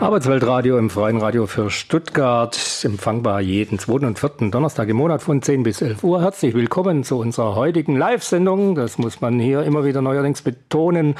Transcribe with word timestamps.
Arbeitsweltradio 0.00 0.78
im 0.78 0.88
Freien 0.88 1.18
Radio 1.18 1.46
für 1.46 1.68
Stuttgart, 1.68 2.58
empfangbar 2.84 3.42
jeden 3.42 3.78
zweiten 3.78 4.06
und 4.06 4.18
vierten 4.18 4.50
Donnerstag 4.50 4.88
im 4.88 4.96
Monat 4.96 5.20
von 5.20 5.42
10 5.42 5.62
bis 5.62 5.82
11 5.82 6.02
Uhr. 6.02 6.22
Herzlich 6.22 6.54
willkommen 6.54 7.04
zu 7.04 7.18
unserer 7.18 7.54
heutigen 7.54 7.96
Live-Sendung. 7.96 8.74
Das 8.74 8.96
muss 8.96 9.20
man 9.20 9.38
hier 9.38 9.62
immer 9.62 9.84
wieder 9.84 10.00
neuerdings 10.00 10.40
betonen. 10.40 11.16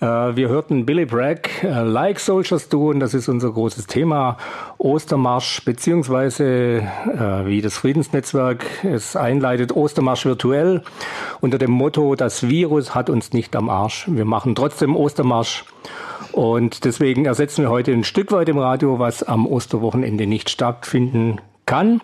Äh, 0.00 0.06
wir 0.06 0.48
hörten 0.48 0.86
Billy 0.86 1.04
Bragg, 1.04 1.48
äh, 1.64 1.82
Like 1.82 2.20
Soldiers 2.20 2.68
Do, 2.68 2.90
und 2.90 3.00
das 3.00 3.12
ist 3.12 3.28
unser 3.28 3.50
großes 3.50 3.88
Thema. 3.88 4.36
Ostermarsch, 4.78 5.64
beziehungsweise 5.64 6.44
äh, 6.44 7.46
wie 7.46 7.60
das 7.60 7.76
Friedensnetzwerk 7.76 8.64
es 8.84 9.16
einleitet, 9.16 9.74
Ostermarsch 9.74 10.26
virtuell, 10.26 10.82
unter 11.40 11.58
dem 11.58 11.72
Motto, 11.72 12.14
das 12.14 12.48
Virus 12.48 12.94
hat 12.94 13.10
uns 13.10 13.32
nicht 13.32 13.56
am 13.56 13.68
Arsch. 13.68 14.06
Wir 14.06 14.24
machen 14.24 14.54
trotzdem 14.54 14.94
Ostermarsch. 14.94 15.64
Und 16.32 16.84
deswegen 16.84 17.26
ersetzen 17.26 17.62
wir 17.62 17.70
heute 17.70 17.92
ein 17.92 18.04
Stück 18.04 18.32
weit 18.32 18.48
im 18.48 18.58
Radio, 18.58 18.98
was 18.98 19.22
am 19.22 19.46
Osterwochenende 19.46 20.26
nicht 20.26 20.50
stattfinden 20.50 21.40
kann. 21.66 22.00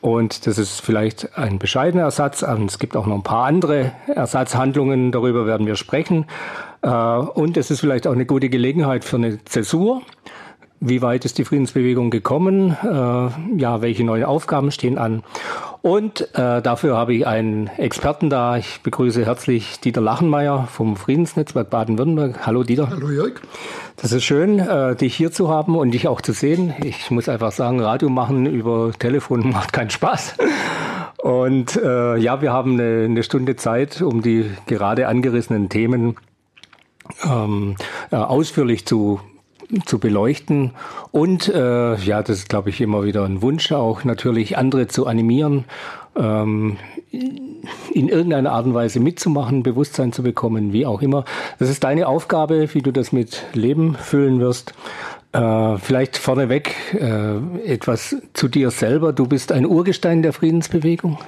Und 0.00 0.46
das 0.46 0.58
ist 0.58 0.80
vielleicht 0.80 1.36
ein 1.36 1.58
bescheidener 1.58 2.04
Ersatz. 2.04 2.42
Es 2.42 2.78
gibt 2.78 2.96
auch 2.96 3.06
noch 3.06 3.16
ein 3.16 3.24
paar 3.24 3.46
andere 3.46 3.92
Ersatzhandlungen, 4.06 5.10
darüber 5.10 5.44
werden 5.44 5.66
wir 5.66 5.74
sprechen. 5.74 6.26
Äh, 6.82 6.88
und 6.88 7.56
es 7.56 7.70
ist 7.70 7.80
vielleicht 7.80 8.06
auch 8.06 8.12
eine 8.12 8.26
gute 8.26 8.48
Gelegenheit 8.48 9.04
für 9.04 9.16
eine 9.16 9.44
Zäsur. 9.44 10.02
Wie 10.80 11.02
weit 11.02 11.24
ist 11.24 11.38
die 11.38 11.44
Friedensbewegung 11.44 12.10
gekommen? 12.10 12.76
Äh, 12.82 12.86
ja, 13.60 13.80
welche 13.80 14.04
neuen 14.04 14.24
Aufgaben 14.24 14.70
stehen 14.70 14.96
an? 14.96 15.24
Und 15.82 16.20
äh, 16.34 16.62
dafür 16.62 16.96
habe 16.96 17.14
ich 17.14 17.26
einen 17.26 17.66
Experten 17.78 18.30
da. 18.30 18.56
Ich 18.56 18.80
begrüße 18.82 19.26
herzlich 19.26 19.80
Dieter 19.80 20.00
Lachenmeier 20.00 20.68
vom 20.70 20.96
Friedensnetzwerk 20.96 21.70
Baden-Württemberg. 21.70 22.46
Hallo 22.46 22.62
Dieter. 22.62 22.90
Hallo 22.90 23.10
Jörg. 23.10 23.40
Das 23.96 24.12
ist 24.12 24.22
schön, 24.22 24.60
äh, 24.60 24.94
dich 24.94 25.16
hier 25.16 25.32
zu 25.32 25.48
haben 25.48 25.76
und 25.76 25.90
dich 25.90 26.06
auch 26.06 26.20
zu 26.20 26.32
sehen. 26.32 26.72
Ich 26.84 27.10
muss 27.10 27.28
einfach 27.28 27.50
sagen, 27.50 27.80
Radio 27.80 28.08
machen 28.08 28.46
über 28.46 28.92
Telefon 28.96 29.50
macht 29.52 29.72
keinen 29.72 29.90
Spaß. 29.90 30.36
Und 31.16 31.74
äh, 31.74 32.16
ja, 32.18 32.40
wir 32.40 32.52
haben 32.52 32.74
eine, 32.74 33.06
eine 33.06 33.22
Stunde 33.24 33.56
Zeit, 33.56 34.00
um 34.00 34.22
die 34.22 34.48
gerade 34.66 35.08
angerissenen 35.08 35.68
Themen 35.68 36.16
ähm, 37.24 37.74
äh, 38.12 38.16
ausführlich 38.16 38.86
zu 38.86 39.20
zu 39.84 39.98
beleuchten 39.98 40.72
und 41.10 41.48
äh, 41.48 41.94
ja, 41.96 42.22
das 42.22 42.38
ist, 42.38 42.48
glaube 42.48 42.70
ich, 42.70 42.80
immer 42.80 43.04
wieder 43.04 43.24
ein 43.24 43.42
Wunsch 43.42 43.70
auch 43.72 44.04
natürlich, 44.04 44.56
andere 44.56 44.88
zu 44.88 45.06
animieren, 45.06 45.64
ähm, 46.16 46.76
in 47.10 48.08
irgendeiner 48.08 48.52
Art 48.52 48.66
und 48.66 48.74
Weise 48.74 49.00
mitzumachen, 49.00 49.62
Bewusstsein 49.62 50.12
zu 50.12 50.22
bekommen, 50.22 50.72
wie 50.72 50.86
auch 50.86 51.02
immer. 51.02 51.24
Das 51.58 51.68
ist 51.68 51.84
deine 51.84 52.08
Aufgabe, 52.08 52.72
wie 52.74 52.82
du 52.82 52.92
das 52.92 53.12
mit 53.12 53.44
Leben 53.52 53.94
füllen 53.94 54.40
wirst. 54.40 54.72
Äh, 55.32 55.76
vielleicht 55.78 56.16
vorneweg 56.16 56.74
äh, 56.94 57.36
etwas 57.66 58.16
zu 58.32 58.48
dir 58.48 58.70
selber. 58.70 59.12
Du 59.12 59.26
bist 59.26 59.52
ein 59.52 59.66
Urgestein 59.66 60.22
der 60.22 60.32
Friedensbewegung. 60.32 61.18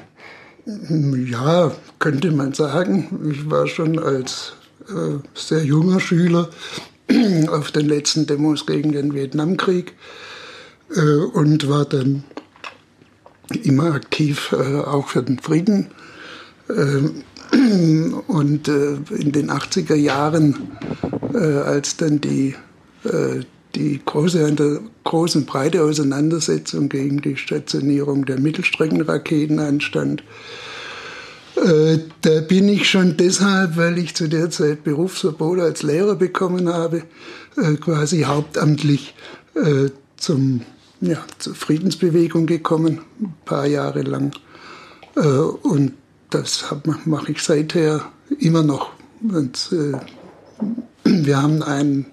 Ja, 0.66 1.72
könnte 1.98 2.30
man 2.32 2.52
sagen. 2.54 3.30
Ich 3.30 3.50
war 3.50 3.66
schon 3.66 3.98
als 3.98 4.54
äh, 4.88 5.18
sehr 5.34 5.64
junger 5.64 6.00
Schüler 6.00 6.48
auf 7.48 7.70
den 7.72 7.88
letzten 7.88 8.26
Demos 8.26 8.66
gegen 8.66 8.92
den 8.92 9.14
Vietnamkrieg 9.14 9.94
äh, 10.94 11.00
und 11.00 11.68
war 11.68 11.84
dann 11.84 12.24
immer 13.62 13.94
aktiv 13.94 14.52
äh, 14.52 14.78
auch 14.80 15.08
für 15.08 15.22
den 15.22 15.38
Frieden. 15.38 15.88
und 18.28 18.68
in 18.68 19.32
den 19.32 19.50
80er 19.50 19.96
Jahren, 19.96 20.70
als 21.34 21.96
dann 21.96 22.20
die, 22.20 22.54
die 23.74 24.00
große, 24.04 24.80
großen 25.02 25.46
breite 25.46 25.82
Auseinandersetzung 25.82 26.88
gegen 26.88 27.20
die 27.22 27.36
Stationierung 27.36 28.24
der 28.24 28.38
Mittelstreckenraketen 28.38 29.58
anstand, 29.58 30.20
äh, 30.20 30.69
da 31.56 32.40
bin 32.40 32.68
ich 32.68 32.88
schon 32.88 33.16
deshalb, 33.16 33.76
weil 33.76 33.98
ich 33.98 34.14
zu 34.14 34.28
der 34.28 34.50
Zeit 34.50 34.84
Berufsverbot 34.84 35.60
als 35.60 35.82
Lehrer 35.82 36.16
bekommen 36.16 36.68
habe, 36.68 37.02
äh, 37.56 37.74
quasi 37.74 38.22
hauptamtlich 38.22 39.14
äh, 39.54 39.90
zum, 40.16 40.62
ja, 41.00 41.18
zur 41.38 41.54
Friedensbewegung 41.54 42.46
gekommen, 42.46 43.00
ein 43.20 43.34
paar 43.44 43.66
Jahre 43.66 44.02
lang. 44.02 44.32
Und 45.14 45.94
das 46.30 46.64
mache 47.04 47.32
ich 47.32 47.42
seither 47.42 48.04
immer 48.38 48.62
noch. 48.62 48.92
Und, 49.20 49.74
wir 51.04 51.42
haben 51.42 51.62
einen, 51.62 52.06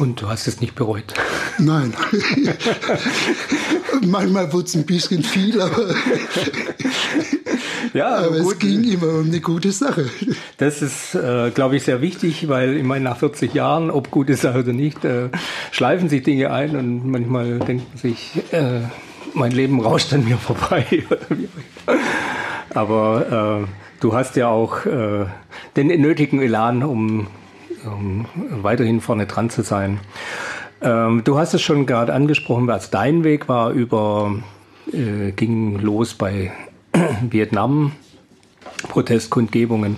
Und 0.00 0.22
du 0.22 0.28
hast 0.28 0.48
es 0.48 0.60
nicht 0.60 0.74
bereut? 0.74 1.12
Nein. 1.58 1.94
Manchmal 4.02 4.52
wurde 4.52 4.64
es 4.64 4.74
ein 4.74 4.86
bisschen 4.86 5.22
viel, 5.22 5.60
aber, 5.60 5.94
ja, 7.92 8.14
aber 8.16 8.36
es 8.36 8.58
ging 8.58 8.82
immer 8.84 9.18
um 9.18 9.26
eine 9.26 9.40
gute 9.40 9.72
Sache. 9.72 10.08
Das 10.56 10.80
ist, 10.80 11.14
äh, 11.14 11.50
glaube 11.50 11.76
ich, 11.76 11.82
sehr 11.82 12.00
wichtig, 12.00 12.48
weil 12.48 12.78
ich 12.78 12.82
meine, 12.82 13.04
nach 13.04 13.18
40 13.18 13.52
Jahren, 13.52 13.90
ob 13.90 14.10
gute 14.10 14.36
Sache 14.36 14.60
oder 14.60 14.72
nicht, 14.72 15.04
äh, 15.04 15.28
schleifen 15.70 16.08
sich 16.08 16.22
Dinge 16.22 16.50
ein 16.50 16.76
und 16.76 17.06
manchmal 17.06 17.58
denkt 17.58 17.90
man 17.90 17.98
sich, 17.98 18.40
äh, 18.52 18.80
mein 19.34 19.52
Leben 19.52 19.80
rauscht 19.80 20.12
an 20.12 20.24
mir 20.24 20.36
vorbei. 20.36 21.04
Aber 22.74 23.64
äh, 23.64 23.68
du 24.00 24.14
hast 24.14 24.36
ja 24.36 24.48
auch 24.48 24.86
äh, 24.86 25.26
den 25.76 25.88
nötigen 26.00 26.40
Elan, 26.40 26.82
um, 26.82 27.26
um 27.84 28.26
weiterhin 28.62 29.00
vorne 29.00 29.26
dran 29.26 29.50
zu 29.50 29.62
sein. 29.62 30.00
Ähm, 30.82 31.22
du 31.24 31.38
hast 31.38 31.54
es 31.54 31.62
schon 31.62 31.86
gerade 31.86 32.12
angesprochen, 32.12 32.66
was 32.66 32.90
dein 32.90 33.24
Weg 33.24 33.48
war 33.48 33.70
über, 33.70 34.34
äh, 34.92 35.32
ging 35.32 35.78
los 35.78 36.14
bei 36.14 36.52
Vietnam, 37.30 37.92
Protestkundgebungen. 38.88 39.96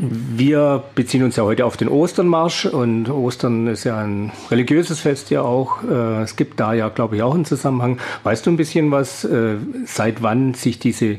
Wir 0.00 0.84
beziehen 0.94 1.24
uns 1.24 1.34
ja 1.34 1.42
heute 1.42 1.64
auf 1.66 1.76
den 1.76 1.88
Osternmarsch 1.88 2.66
und 2.66 3.10
Ostern 3.10 3.66
ist 3.66 3.82
ja 3.82 3.98
ein 3.98 4.30
religiöses 4.48 5.00
Fest 5.00 5.30
ja 5.30 5.42
auch. 5.42 5.82
Äh, 5.82 6.22
es 6.22 6.36
gibt 6.36 6.60
da 6.60 6.72
ja, 6.72 6.88
glaube 6.88 7.16
ich, 7.16 7.22
auch 7.22 7.34
einen 7.34 7.44
Zusammenhang. 7.44 7.98
Weißt 8.22 8.46
du 8.46 8.50
ein 8.50 8.56
bisschen 8.56 8.92
was, 8.92 9.24
äh, 9.24 9.56
seit 9.86 10.22
wann 10.22 10.54
sich 10.54 10.78
diese 10.78 11.16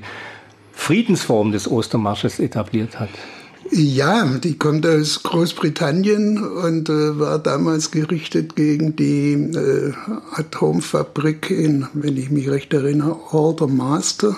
Friedensform 0.72 1.52
des 1.52 1.70
Ostermarsches 1.70 2.40
etabliert 2.40 3.02
hat? 3.02 3.10
Ja, 3.70 4.26
die 4.26 4.58
kommt 4.58 4.88
aus 4.88 5.24
Großbritannien 5.24 6.42
und 6.42 6.88
äh, 6.88 7.20
war 7.20 7.38
damals 7.38 7.92
gerichtet 7.92 8.56
gegen 8.56 8.96
die 8.96 9.34
äh, 9.34 9.92
Atomfabrik 10.36 11.52
in, 11.52 11.86
wenn 11.94 12.16
ich 12.16 12.30
mich 12.32 12.50
recht 12.50 12.74
erinnere, 12.74 13.18
Order 13.34 13.68
Master. 13.68 14.38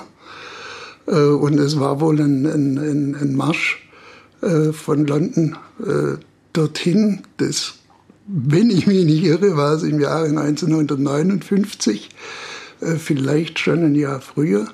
Äh, 1.06 1.12
und 1.14 1.60
es 1.60 1.80
war 1.80 2.02
wohl 2.02 2.20
ein, 2.20 2.48
ein, 2.48 3.16
ein 3.22 3.36
Marsch 3.36 3.88
äh, 4.42 4.74
von 4.74 5.06
London 5.06 5.58
äh, 5.80 6.18
dorthin. 6.54 7.24
Das, 7.38 7.74
wenn 8.28 8.70
ich 8.70 8.88
mich 8.88 9.06
nicht 9.06 9.24
irre, 9.24 9.56
war 9.58 9.74
es 9.74 9.84
im 9.84 10.00
Jahre 10.00 10.28
1959, 10.28 12.10
äh, 12.82 12.96
vielleicht 12.96 13.60
schon 13.60 13.84
ein 13.84 13.96
Jahr 13.96 14.22
früher. 14.22 14.68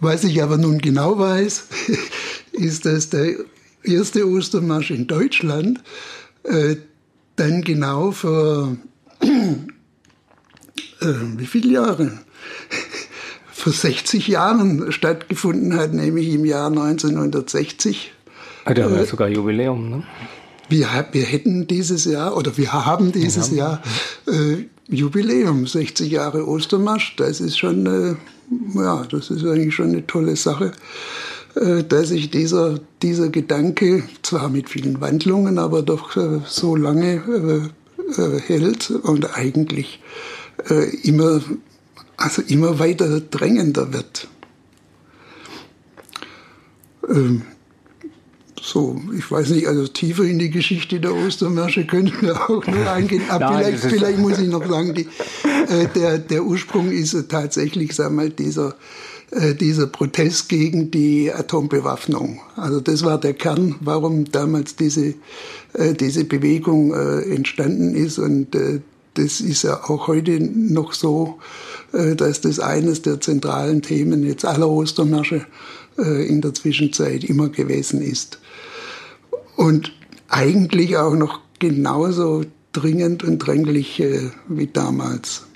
Was 0.00 0.24
ich 0.24 0.42
aber 0.42 0.58
nun 0.58 0.78
genau 0.78 1.18
weiß, 1.18 1.66
ist, 2.52 2.86
dass 2.86 3.10
der 3.10 3.36
erste 3.82 4.28
Ostermarsch 4.28 4.90
in 4.90 5.06
Deutschland 5.06 5.82
äh, 6.44 6.76
dann 7.36 7.62
genau 7.62 8.12
vor 8.12 8.76
äh, 9.20 9.26
wie 11.00 11.46
viele 11.46 11.72
Jahre? 11.72 12.12
vor 13.52 13.72
60 13.72 14.28
Jahren 14.28 14.92
stattgefunden 14.92 15.74
hat, 15.74 15.94
nämlich 15.94 16.28
im 16.28 16.44
Jahr 16.44 16.66
1960. 16.66 18.12
Ah, 18.64 18.74
der 18.74 18.86
äh, 18.90 19.04
sogar 19.06 19.28
Jubiläum, 19.28 19.90
ne? 19.90 20.02
Wir, 20.68 20.88
wir 21.12 21.24
hätten 21.24 21.66
dieses 21.66 22.06
Jahr, 22.06 22.36
oder 22.36 22.56
wir 22.56 22.72
haben 22.72 23.12
dieses 23.12 23.50
ja. 23.50 23.56
Jahr 23.56 23.82
äh, 24.26 24.64
Jubiläum, 24.88 25.66
60 25.66 26.10
Jahre 26.10 26.48
Ostermarsch. 26.48 27.16
Das 27.16 27.40
ist 27.40 27.58
schon 27.58 27.86
äh, 27.86 28.16
ja, 28.74 29.04
das 29.10 29.30
ist 29.30 29.44
eigentlich 29.44 29.74
schon 29.74 29.90
eine 29.90 30.06
tolle 30.06 30.36
Sache, 30.36 30.72
äh, 31.54 31.84
dass 31.84 32.08
sich 32.08 32.30
dieser, 32.30 32.80
dieser 33.02 33.28
Gedanke, 33.28 34.04
zwar 34.22 34.48
mit 34.48 34.68
vielen 34.68 35.00
Wandlungen, 35.00 35.58
aber 35.58 35.82
doch 35.82 36.16
äh, 36.16 36.40
so 36.46 36.76
lange 36.76 37.72
äh, 38.16 38.40
hält 38.40 38.90
und 38.90 39.36
eigentlich 39.36 40.00
immer, 41.02 41.40
also 42.16 42.42
immer 42.42 42.78
weiter 42.78 43.20
drängender 43.20 43.92
wird. 43.92 44.28
Ähm, 47.08 47.42
so, 48.64 48.98
ich 49.16 49.30
weiß 49.30 49.50
nicht, 49.50 49.68
also 49.68 49.86
tiefer 49.86 50.24
in 50.24 50.38
die 50.38 50.48
Geschichte 50.48 50.98
der 50.98 51.14
Ostermärsche 51.14 51.84
könnten 51.84 52.26
wir 52.26 52.48
auch 52.48 52.66
noch 52.66 52.86
eingehen. 52.86 53.22
Aber 53.28 53.50
Nein, 53.50 53.76
vielleicht, 53.76 53.84
vielleicht 53.84 54.18
muss 54.18 54.38
ich 54.38 54.48
noch 54.48 54.66
sagen, 54.66 54.94
die, 54.94 55.02
äh, 55.68 55.86
der, 55.94 56.18
der 56.18 56.44
Ursprung 56.44 56.90
ist 56.90 57.14
tatsächlich, 57.28 57.94
sag 57.94 58.12
mal, 58.12 58.30
dieser, 58.30 58.74
äh, 59.32 59.54
dieser 59.54 59.86
Protest 59.86 60.48
gegen 60.48 60.90
die 60.90 61.30
Atombewaffnung. 61.30 62.40
Also 62.56 62.80
das 62.80 63.04
war 63.04 63.20
der 63.20 63.34
Kern, 63.34 63.74
warum 63.80 64.24
damals 64.24 64.76
diese, 64.76 65.14
äh, 65.74 65.92
diese 65.92 66.24
Bewegung 66.24 66.94
äh, 66.94 67.34
entstanden 67.34 67.94
ist. 67.94 68.18
Und 68.18 68.54
äh, 68.54 68.80
das 69.12 69.42
ist 69.42 69.62
ja 69.64 69.84
auch 69.84 70.08
heute 70.08 70.40
noch 70.40 70.94
so, 70.94 71.38
äh, 71.92 72.16
dass 72.16 72.40
das 72.40 72.60
eines 72.60 73.02
der 73.02 73.20
zentralen 73.20 73.82
Themen 73.82 74.24
jetzt 74.24 74.46
aller 74.46 74.70
Ostermärsche 74.70 75.44
äh, 75.98 76.26
in 76.26 76.40
der 76.40 76.54
Zwischenzeit 76.54 77.24
immer 77.24 77.50
gewesen 77.50 78.00
ist. 78.00 78.38
Und 79.56 79.92
eigentlich 80.28 80.96
auch 80.96 81.14
noch 81.14 81.40
genauso 81.58 82.44
dringend 82.72 83.22
und 83.22 83.38
dränglich 83.38 84.00
äh, 84.00 84.30
wie 84.48 84.66
damals. 84.66 85.46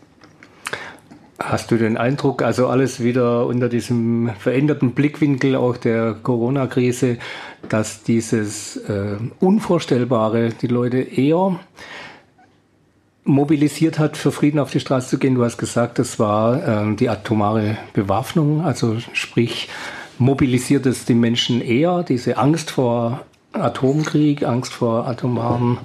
Hast 1.38 1.70
du 1.70 1.76
den 1.76 1.96
Eindruck, 1.96 2.42
also 2.42 2.66
alles 2.66 3.00
wieder 3.00 3.46
unter 3.46 3.68
diesem 3.68 4.30
veränderten 4.38 4.92
Blickwinkel 4.92 5.54
auch 5.54 5.76
der 5.76 6.16
Corona-Krise, 6.20 7.18
dass 7.68 8.02
dieses 8.02 8.76
äh, 8.76 9.16
Unvorstellbare 9.38 10.50
die 10.50 10.66
Leute 10.66 10.98
eher 10.98 11.60
mobilisiert 13.22 14.00
hat, 14.00 14.16
für 14.16 14.32
Frieden 14.32 14.58
auf 14.58 14.72
die 14.72 14.80
Straße 14.80 15.10
zu 15.10 15.18
gehen? 15.18 15.36
Du 15.36 15.44
hast 15.44 15.58
gesagt, 15.58 16.00
das 16.00 16.18
war 16.18 16.90
äh, 16.90 16.96
die 16.96 17.08
atomare 17.08 17.78
Bewaffnung, 17.92 18.62
also 18.62 18.96
sprich 19.12 19.68
mobilisiert 20.18 20.86
es 20.86 21.04
die 21.04 21.14
Menschen 21.14 21.60
eher, 21.60 22.02
diese 22.02 22.36
Angst 22.36 22.72
vor 22.72 23.24
Atomkrieg, 23.52 24.44
Angst 24.44 24.72
vor 24.72 25.06
atomaren 25.06 25.78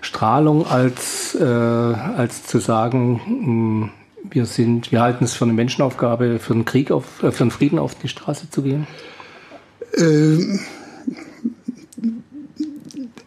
Strahlung, 0.00 0.66
als, 0.66 1.34
äh, 1.34 1.44
als 1.44 2.44
zu 2.46 2.58
sagen, 2.58 3.20
mh, 3.26 3.46
hm, 3.46 3.90
wir 4.30 4.46
sind, 4.46 4.92
wir 4.92 5.00
halten 5.00 5.24
es 5.24 5.34
für 5.34 5.44
eine 5.44 5.54
Menschenaufgabe, 5.54 6.38
für 6.38 6.54
einen 6.54 6.64
Krieg 6.64 6.90
auf, 6.90 7.22
äh, 7.22 7.32
für 7.32 7.44
einen 7.44 7.50
Frieden 7.50 7.78
auf 7.78 7.94
die 7.94 8.08
Straße 8.08 8.50
zu 8.50 8.62
gehen? 8.62 8.86
Ähm, 9.96 10.60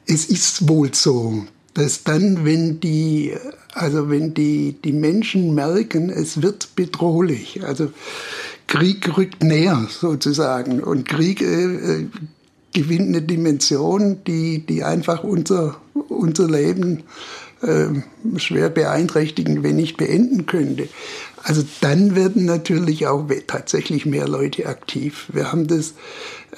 es 0.06 0.26
ist 0.26 0.68
wohl 0.68 0.94
so, 0.94 1.46
dass 1.74 2.04
dann, 2.04 2.46
wenn 2.46 2.80
die, 2.80 3.34
also 3.74 4.10
wenn 4.10 4.34
die, 4.34 4.78
die 4.84 4.92
Menschen 4.92 5.56
merken, 5.56 6.10
es 6.10 6.42
wird 6.42 6.76
bedrohlich, 6.76 7.64
also 7.64 7.92
Krieg 8.68 9.18
rückt 9.18 9.44
näher 9.44 9.88
sozusagen 9.90 10.82
und 10.82 11.08
Krieg 11.08 11.42
äh, 11.42 12.02
äh, 12.02 12.08
gewinnt 12.74 13.10
eine 13.10 13.22
Dimension, 13.22 14.24
die, 14.26 14.66
die 14.66 14.84
einfach 14.84 15.24
unser, 15.24 15.78
unser 15.94 16.50
Leben 16.50 17.04
äh, 17.62 17.88
schwer 18.38 18.70
beeinträchtigen, 18.70 19.64
wenn 19.64 19.76
nicht 19.76 19.98
beenden 19.98 20.46
könnte. 20.46 20.88
Also 21.44 21.64
dann 21.82 22.16
werden 22.16 22.46
natürlich 22.46 23.08
auch 23.08 23.28
tatsächlich 23.48 24.06
mehr 24.06 24.28
Leute 24.28 24.68
aktiv. 24.68 25.28
Wir 25.34 25.52
haben 25.52 25.68
das, 25.68 25.94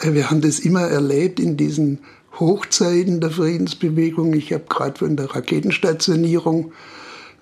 äh, 0.02 0.14
wir 0.14 0.30
haben 0.30 0.42
das 0.42 0.60
immer 0.60 0.82
erlebt 0.82 1.40
in 1.40 1.58
diesen 1.58 2.00
Hochzeiten 2.40 3.22
der 3.22 3.32
Friedensbewegung. 3.32 4.34
Ich 4.34 4.54
habe 4.54 4.66
gerade 4.68 4.98
von 4.98 5.16
der 5.16 5.34
Raketenstationierung 5.34 6.72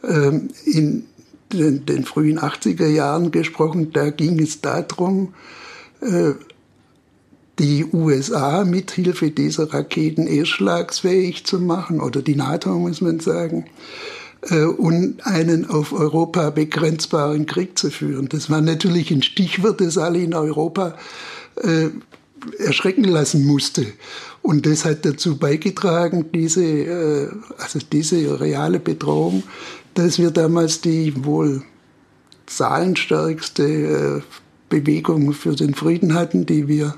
ähm, 0.04 0.50
in 0.66 1.06
den, 1.54 1.86
den, 1.86 2.06
frühen 2.06 2.40
80er 2.40 2.88
Jahren 2.88 3.32
gesprochen. 3.32 3.92
Da 3.92 4.10
ging 4.10 4.40
es 4.40 4.62
darum, 4.62 5.34
äh, 6.02 6.32
die 7.60 7.86
USA 7.92 8.64
mithilfe 8.64 9.30
dieser 9.30 9.72
Raketen 9.74 10.28
erstschlagsfähig 10.28 11.46
zu 11.46 11.60
machen, 11.60 12.02
oder 12.02 12.22
die 12.22 12.36
NATO 12.36 12.70
muss 12.78 13.02
man 13.02 13.20
sagen, 13.20 13.66
äh, 14.50 14.64
und 14.64 15.26
einen 15.26 15.70
auf 15.70 15.94
Europa 15.94 16.50
begrenzbaren 16.50 17.46
Krieg 17.46 17.78
zu 17.78 17.92
führen. 17.92 18.30
Das 18.30 18.50
war 18.50 18.62
natürlich 18.62 19.12
ein 19.12 19.22
Stichwort, 19.22 19.82
das 19.82 19.98
alle 19.98 20.20
in 20.20 20.34
Europa 20.34 20.98
äh, 21.58 21.90
erschrecken 22.58 23.04
lassen 23.04 23.46
musste. 23.46 23.86
Und 24.42 24.66
das 24.66 24.86
hat 24.86 25.06
dazu 25.06 25.38
beigetragen, 25.38 26.32
diese, 26.34 26.64
äh, 26.64 27.30
also 27.58 27.80
diese 27.92 28.40
reale 28.40 28.80
Bedrohung, 28.80 29.44
dass 29.94 30.18
wir 30.18 30.32
damals 30.32 30.82
die 30.82 31.24
wohl 31.24 31.64
zahlenstärkste 32.48 33.64
äh, 33.64 34.22
Bewegung 34.70 35.34
für 35.34 35.56
den 35.56 35.76
Frieden 35.76 36.14
hatten, 36.14 36.46
die 36.46 36.68
wir 36.68 36.96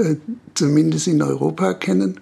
äh, 0.00 0.16
zumindest 0.54 1.06
in 1.06 1.22
Europa 1.22 1.74
kennen. 1.74 2.20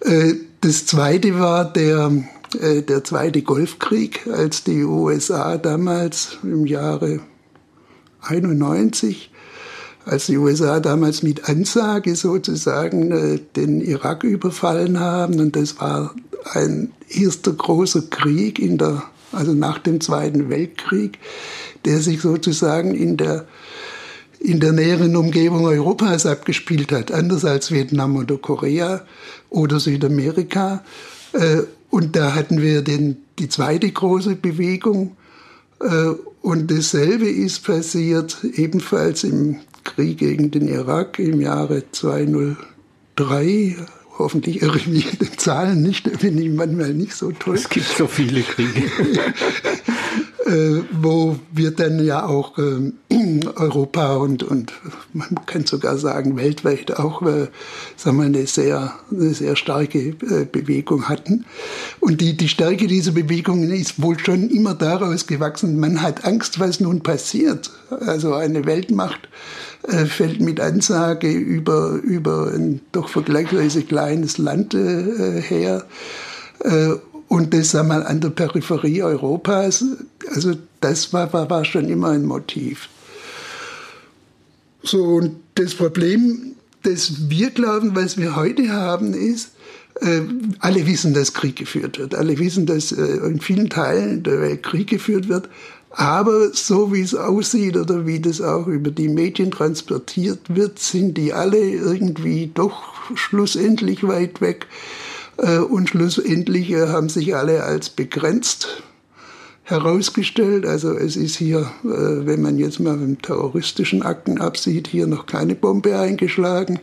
Äh, 0.00 0.34
das 0.60 0.86
zweite 0.86 1.38
war 1.38 1.72
der, 1.72 2.12
äh, 2.60 2.82
der 2.82 3.04
zweite 3.04 3.42
Golfkrieg, 3.42 4.26
als 4.26 4.64
die 4.64 4.84
USA 4.84 5.56
damals 5.56 6.38
im 6.42 6.66
Jahre 6.66 7.20
91 8.22 9.30
als 10.04 10.26
die 10.26 10.36
USA 10.36 10.78
damals 10.78 11.24
mit 11.24 11.48
Ansage 11.48 12.14
sozusagen 12.14 13.40
den 13.56 13.80
Irak 13.80 14.22
überfallen 14.22 15.00
haben. 15.00 15.40
Und 15.40 15.56
das 15.56 15.80
war 15.80 16.14
ein 16.52 16.92
erster 17.08 17.52
großer 17.52 18.02
Krieg 18.02 18.60
in 18.60 18.78
der, 18.78 19.02
also 19.32 19.52
nach 19.52 19.78
dem 19.78 20.00
Zweiten 20.00 20.48
Weltkrieg, 20.48 21.18
der 21.84 22.00
sich 22.00 22.20
sozusagen 22.20 22.94
in 22.94 23.16
der, 23.16 23.46
in 24.40 24.60
der 24.60 24.72
näheren 24.72 25.16
Umgebung 25.16 25.64
Europas 25.64 26.26
abgespielt 26.26 26.92
hat, 26.92 27.10
anders 27.12 27.44
als 27.44 27.70
Vietnam 27.70 28.16
oder 28.16 28.36
Korea 28.36 29.02
oder 29.50 29.80
Südamerika. 29.80 30.84
Äh, 31.32 31.62
und 31.90 32.16
da 32.16 32.34
hatten 32.34 32.60
wir 32.60 32.82
den, 32.82 33.16
die 33.38 33.48
zweite 33.48 33.90
große 33.90 34.36
Bewegung. 34.36 35.16
Äh, 35.80 36.12
und 36.42 36.70
dasselbe 36.70 37.28
ist 37.28 37.64
passiert 37.64 38.38
ebenfalls 38.54 39.24
im 39.24 39.56
Krieg 39.84 40.18
gegen 40.18 40.50
den 40.50 40.68
Irak 40.68 41.18
im 41.18 41.40
Jahre 41.40 41.84
203. 41.90 43.76
Hoffentlich 44.18 44.62
irre 44.62 44.78
ich 44.78 44.86
mich 44.86 45.12
in 45.12 45.18
den 45.26 45.38
Zahlen 45.38 45.82
nicht, 45.82 46.06
da 46.06 46.10
bin 46.10 46.38
ich 46.38 46.50
manchmal 46.50 46.94
nicht 46.94 47.14
so 47.14 47.32
toll. 47.32 47.56
Es 47.56 47.68
gibt 47.68 47.86
so 47.86 48.06
viele 48.06 48.42
Kriege. 48.42 48.84
äh, 50.46 50.82
wo 51.00 51.36
wir 51.52 51.72
dann 51.72 52.04
ja 52.04 52.24
auch 52.24 52.56
äh, 52.58 52.92
Europa 53.56 54.16
und, 54.16 54.42
und 54.42 54.72
man 55.12 55.28
kann 55.46 55.66
sogar 55.66 55.98
sagen 55.98 56.36
weltweit 56.36 56.96
auch 56.98 57.22
äh, 57.22 57.48
sagen 57.96 58.18
wir, 58.18 58.26
eine, 58.26 58.46
sehr, 58.46 58.94
eine 59.10 59.34
sehr 59.34 59.56
starke 59.56 59.98
äh, 59.98 60.46
Bewegung 60.50 61.08
hatten. 61.08 61.44
Und 62.00 62.20
die, 62.20 62.36
die 62.36 62.48
Stärke 62.48 62.86
dieser 62.86 63.12
Bewegung 63.12 63.64
ist 63.64 64.00
wohl 64.00 64.18
schon 64.18 64.50
immer 64.50 64.74
daraus 64.74 65.26
gewachsen, 65.26 65.80
man 65.80 66.02
hat 66.02 66.24
Angst, 66.24 66.60
was 66.60 66.80
nun 66.80 67.02
passiert. 67.02 67.70
Also 67.90 68.34
eine 68.34 68.66
Weltmacht 68.66 69.28
äh, 69.82 70.06
fällt 70.06 70.40
mit 70.40 70.60
Ansage 70.60 71.30
über, 71.30 71.98
über 72.02 72.52
ein 72.54 72.80
doch 72.92 73.08
vergleichsweise 73.08 73.82
kleines 73.82 74.38
Land 74.38 74.74
äh, 74.74 75.40
her. 75.40 75.84
Und 77.28 77.52
das 77.52 77.74
einmal 77.74 78.04
an 78.04 78.20
der 78.20 78.30
Peripherie 78.30 79.02
Europas, 79.02 79.84
also 80.28 80.54
das 80.80 81.12
war, 81.12 81.32
war, 81.32 81.50
war 81.50 81.64
schon 81.64 81.88
immer 81.88 82.10
ein 82.10 82.24
Motiv. 82.24 82.88
So, 84.82 85.02
und 85.02 85.36
das 85.56 85.74
Problem, 85.74 86.54
das 86.84 87.28
wir 87.28 87.50
glauben, 87.50 87.96
was 87.96 88.16
wir 88.16 88.36
heute 88.36 88.70
haben, 88.70 89.12
ist, 89.14 89.50
äh, 90.00 90.20
alle 90.60 90.86
wissen, 90.86 91.14
dass 91.14 91.32
Krieg 91.32 91.56
geführt 91.56 91.98
wird. 91.98 92.14
Alle 92.14 92.38
wissen, 92.38 92.66
dass 92.66 92.92
äh, 92.92 93.02
in 93.02 93.40
vielen 93.40 93.70
Teilen 93.70 94.22
der 94.22 94.40
Welt 94.40 94.62
Krieg 94.62 94.88
geführt 94.88 95.28
wird. 95.28 95.48
Aber 95.90 96.52
so 96.52 96.92
wie 96.92 97.00
es 97.00 97.14
aussieht 97.14 97.76
oder 97.76 98.06
wie 98.06 98.20
das 98.20 98.40
auch 98.42 98.66
über 98.66 98.90
die 98.90 99.08
Medien 99.08 99.50
transportiert 99.50 100.40
wird, 100.54 100.78
sind 100.78 101.16
die 101.16 101.32
alle 101.32 101.58
irgendwie 101.58 102.50
doch 102.52 102.82
schlussendlich 103.14 104.06
weit 104.06 104.40
weg. 104.40 104.66
Äh, 105.38 105.58
und 105.58 105.88
schlussendlich 105.88 106.70
äh, 106.70 106.88
haben 106.88 107.08
sich 107.08 107.34
alle 107.36 107.62
als 107.62 107.90
begrenzt 107.90 108.82
herausgestellt. 109.64 110.64
Also 110.64 110.92
es 110.92 111.16
ist 111.16 111.36
hier, 111.36 111.70
äh, 111.84 112.26
wenn 112.26 112.42
man 112.42 112.58
jetzt 112.58 112.80
mal 112.80 112.96
mit 112.96 113.24
terroristischen 113.24 114.02
Akten 114.02 114.40
absieht, 114.40 114.88
hier 114.88 115.06
noch 115.06 115.26
keine 115.26 115.54
Bombe 115.54 115.98
eingeschlagen. 115.98 116.78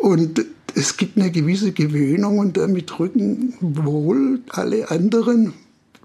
Und 0.00 0.46
es 0.76 0.96
gibt 0.96 1.18
eine 1.18 1.32
gewisse 1.32 1.72
Gewöhnung 1.72 2.38
und 2.38 2.56
damit 2.56 3.00
rücken 3.00 3.54
wohl 3.60 4.42
alle 4.48 4.92
anderen 4.92 5.54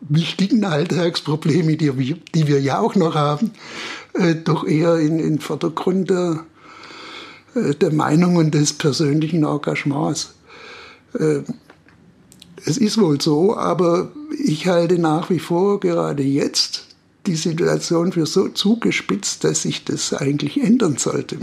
wichtigen 0.01 0.65
Alltagsprobleme, 0.65 1.77
die 1.77 1.95
wir, 1.95 2.17
die 2.33 2.47
wir 2.47 2.59
ja 2.59 2.79
auch 2.79 2.95
noch 2.95 3.13
haben, 3.13 3.51
doch 4.45 4.65
eher 4.65 4.97
in 4.97 5.19
den 5.19 5.37
Vordergrund 5.37 6.09
der, 6.09 6.43
der 7.53 7.93
Meinung 7.93 8.37
und 8.37 8.55
des 8.55 8.73
persönlichen 8.73 9.43
Engagements. 9.43 10.33
Äh, 11.17 11.41
es 12.65 12.77
ist 12.77 12.99
wohl 12.99 13.21
so, 13.21 13.55
aber 13.55 14.11
ich 14.43 14.67
halte 14.67 14.99
nach 14.99 15.29
wie 15.29 15.39
vor 15.39 15.79
gerade 15.79 16.23
jetzt 16.23 16.87
die 17.25 17.35
Situation 17.35 18.11
für 18.11 18.25
so 18.25 18.49
zugespitzt, 18.49 19.43
dass 19.43 19.63
sich 19.63 19.85
das 19.85 20.13
eigentlich 20.13 20.61
ändern 20.61 20.97
sollte. 20.97 21.37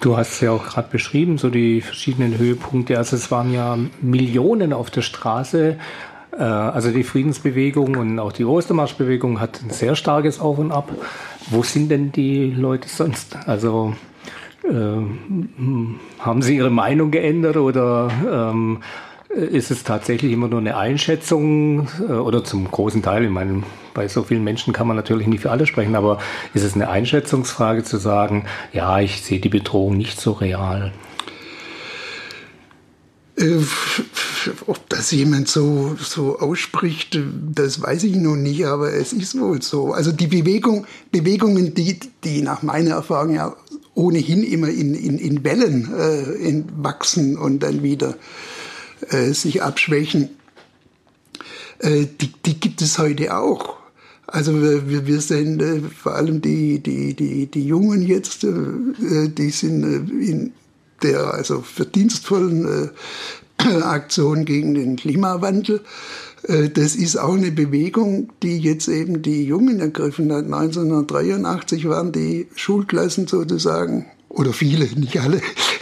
Du 0.00 0.16
hast 0.16 0.40
ja 0.40 0.52
auch 0.52 0.64
gerade 0.66 0.88
beschrieben, 0.90 1.38
so 1.38 1.48
die 1.48 1.80
verschiedenen 1.80 2.36
Höhepunkte. 2.36 2.98
Also 2.98 3.16
es 3.16 3.30
waren 3.30 3.52
ja 3.52 3.78
Millionen 4.02 4.72
auf 4.72 4.90
der 4.90 5.02
Straße. 5.02 5.78
Äh, 6.32 6.42
also 6.42 6.90
die 6.90 7.04
Friedensbewegung 7.04 7.96
und 7.96 8.18
auch 8.18 8.32
die 8.32 8.44
Ostermarschbewegung 8.44 9.40
hat 9.40 9.62
ein 9.62 9.70
sehr 9.70 9.96
starkes 9.96 10.38
Auf 10.38 10.58
und 10.58 10.70
Ab. 10.70 10.92
Wo 11.50 11.62
sind 11.62 11.88
denn 11.88 12.12
die 12.12 12.50
Leute 12.50 12.88
sonst? 12.88 13.36
Also 13.46 13.94
haben 14.72 16.42
sie 16.42 16.56
ihre 16.56 16.70
Meinung 16.70 17.10
geändert 17.10 17.56
oder 17.56 18.10
ähm, 18.30 18.78
ist 19.36 19.70
es 19.70 19.84
tatsächlich 19.84 20.32
immer 20.32 20.48
nur 20.48 20.60
eine 20.60 20.76
Einschätzung 20.76 21.88
äh, 22.00 22.12
oder 22.12 22.44
zum 22.44 22.70
großen 22.70 23.02
Teil, 23.02 23.24
ich 23.24 23.30
meine, 23.30 23.62
bei 23.94 24.08
so 24.08 24.22
vielen 24.22 24.44
Menschen 24.44 24.72
kann 24.72 24.86
man 24.86 24.96
natürlich 24.96 25.26
nicht 25.26 25.42
für 25.42 25.50
alle 25.50 25.66
sprechen, 25.66 25.94
aber 25.94 26.18
ist 26.54 26.64
es 26.64 26.74
eine 26.74 26.88
Einschätzungsfrage 26.88 27.84
zu 27.84 27.98
sagen, 27.98 28.46
ja, 28.72 29.00
ich 29.00 29.22
sehe 29.22 29.40
die 29.40 29.48
Bedrohung 29.48 29.96
nicht 29.96 30.20
so 30.20 30.32
real? 30.32 30.92
Äh, 33.36 33.58
ob 34.66 34.88
das 34.88 35.10
jemand 35.10 35.48
so, 35.48 35.96
so 35.98 36.38
ausspricht, 36.38 37.18
das 37.52 37.82
weiß 37.82 38.04
ich 38.04 38.16
noch 38.16 38.36
nicht, 38.36 38.64
aber 38.64 38.92
es 38.92 39.12
ist 39.12 39.38
wohl 39.38 39.60
so. 39.60 39.92
Also 39.92 40.12
die 40.12 40.28
Bewegung, 40.28 40.86
Bewegungen, 41.10 41.74
die, 41.74 41.98
die 42.24 42.42
nach 42.42 42.62
meiner 42.62 42.92
Erfahrung 42.92 43.34
ja 43.34 43.54
ohnehin 43.96 44.42
immer 44.44 44.68
in, 44.68 44.94
in, 44.94 45.18
in 45.18 45.42
Wellen 45.42 45.92
äh, 45.92 46.32
in 46.34 46.66
wachsen 46.76 47.36
und 47.36 47.60
dann 47.60 47.82
wieder 47.82 48.16
äh, 49.08 49.32
sich 49.32 49.62
abschwächen, 49.62 50.30
äh, 51.78 52.06
die, 52.20 52.32
die 52.44 52.60
gibt 52.60 52.82
es 52.82 52.98
heute 52.98 53.36
auch. 53.36 53.76
Also 54.26 54.60
wir, 54.60 55.06
wir 55.06 55.20
sehen 55.20 55.60
äh, 55.60 55.80
vor 55.88 56.14
allem 56.14 56.42
die, 56.42 56.80
die, 56.80 57.14
die, 57.14 57.46
die 57.46 57.66
Jungen 57.66 58.02
jetzt, 58.02 58.44
äh 58.44 59.28
die 59.28 59.50
sind 59.50 59.82
äh, 59.84 60.30
in 60.30 60.52
der 61.02 61.32
also 61.32 61.62
verdienstvollen 61.62 62.90
äh, 63.58 63.64
Aktion 63.82 64.44
gegen 64.44 64.74
den 64.74 64.96
Klimawandel. 64.96 65.80
Äh, 66.46 66.70
das 66.70 66.94
ist 66.96 67.16
auch 67.16 67.34
eine 67.34 67.50
Bewegung, 67.50 68.32
die 68.42 68.58
jetzt 68.58 68.88
eben 68.88 69.22
die 69.22 69.44
Jungen 69.44 69.80
ergriffen 69.80 70.32
hat. 70.32 70.44
1983 70.44 71.88
waren 71.88 72.12
die 72.12 72.46
Schulklassen 72.54 73.26
sozusagen, 73.26 74.06
oder 74.28 74.52
viele, 74.52 74.86
nicht 74.98 75.20
alle, 75.20 75.40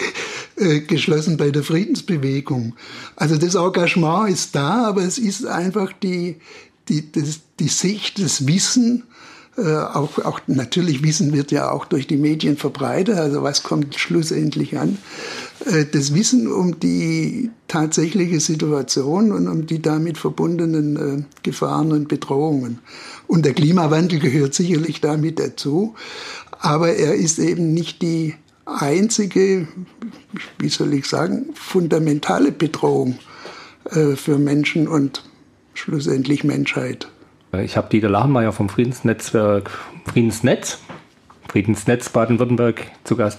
äh, 0.56 0.80
geschlossen 0.80 1.36
bei 1.36 1.50
der 1.50 1.62
Friedensbewegung. 1.62 2.74
Also 3.16 3.36
das 3.36 3.54
Engagement 3.54 4.30
ist 4.30 4.54
da, 4.54 4.86
aber 4.86 5.02
es 5.02 5.18
ist 5.18 5.46
einfach 5.46 5.92
die, 5.92 6.36
die, 6.88 7.10
das, 7.12 7.40
die 7.58 7.68
Sicht, 7.68 8.22
das 8.22 8.46
Wissen, 8.46 9.04
äh, 9.56 9.76
auch, 9.76 10.18
auch 10.18 10.40
natürlich 10.46 11.02
Wissen 11.04 11.32
wird 11.32 11.52
ja 11.52 11.70
auch 11.70 11.84
durch 11.84 12.06
die 12.06 12.16
Medien 12.16 12.56
verbreitet, 12.56 13.16
also 13.16 13.42
was 13.42 13.62
kommt 13.62 13.94
schlussendlich 13.94 14.78
an. 14.78 14.98
Äh, 15.66 15.86
das 15.90 16.14
Wissen 16.14 16.50
um 16.50 16.80
die 16.80 17.50
tatsächliche 17.68 18.40
Situation 18.40 19.32
und 19.32 19.48
um 19.48 19.66
die 19.66 19.80
damit 19.80 20.18
verbundenen 20.18 20.96
äh, 20.96 21.22
Gefahren 21.42 21.92
und 21.92 22.08
Bedrohungen. 22.08 22.80
Und 23.26 23.44
der 23.44 23.54
Klimawandel 23.54 24.18
gehört 24.18 24.54
sicherlich 24.54 25.00
damit 25.00 25.38
dazu, 25.38 25.94
aber 26.60 26.94
er 26.94 27.14
ist 27.14 27.38
eben 27.38 27.74
nicht 27.74 28.02
die 28.02 28.34
einzige, 28.66 29.68
wie 30.58 30.68
soll 30.68 30.94
ich 30.94 31.06
sagen, 31.06 31.46
fundamentale 31.54 32.52
Bedrohung 32.52 33.18
äh, 33.90 34.16
für 34.16 34.38
Menschen 34.38 34.88
und 34.88 35.24
schlussendlich 35.74 36.44
Menschheit. 36.44 37.08
Ich 37.62 37.76
habe 37.76 37.88
Dieter 37.88 38.08
Lachenmeier 38.08 38.52
vom 38.52 38.68
Friedensnetzwerk 38.68 39.70
Friedensnetz, 40.06 40.78
Friedensnetz 41.48 42.08
Baden-Württemberg 42.08 42.90
zu 43.04 43.16
Gast. 43.16 43.38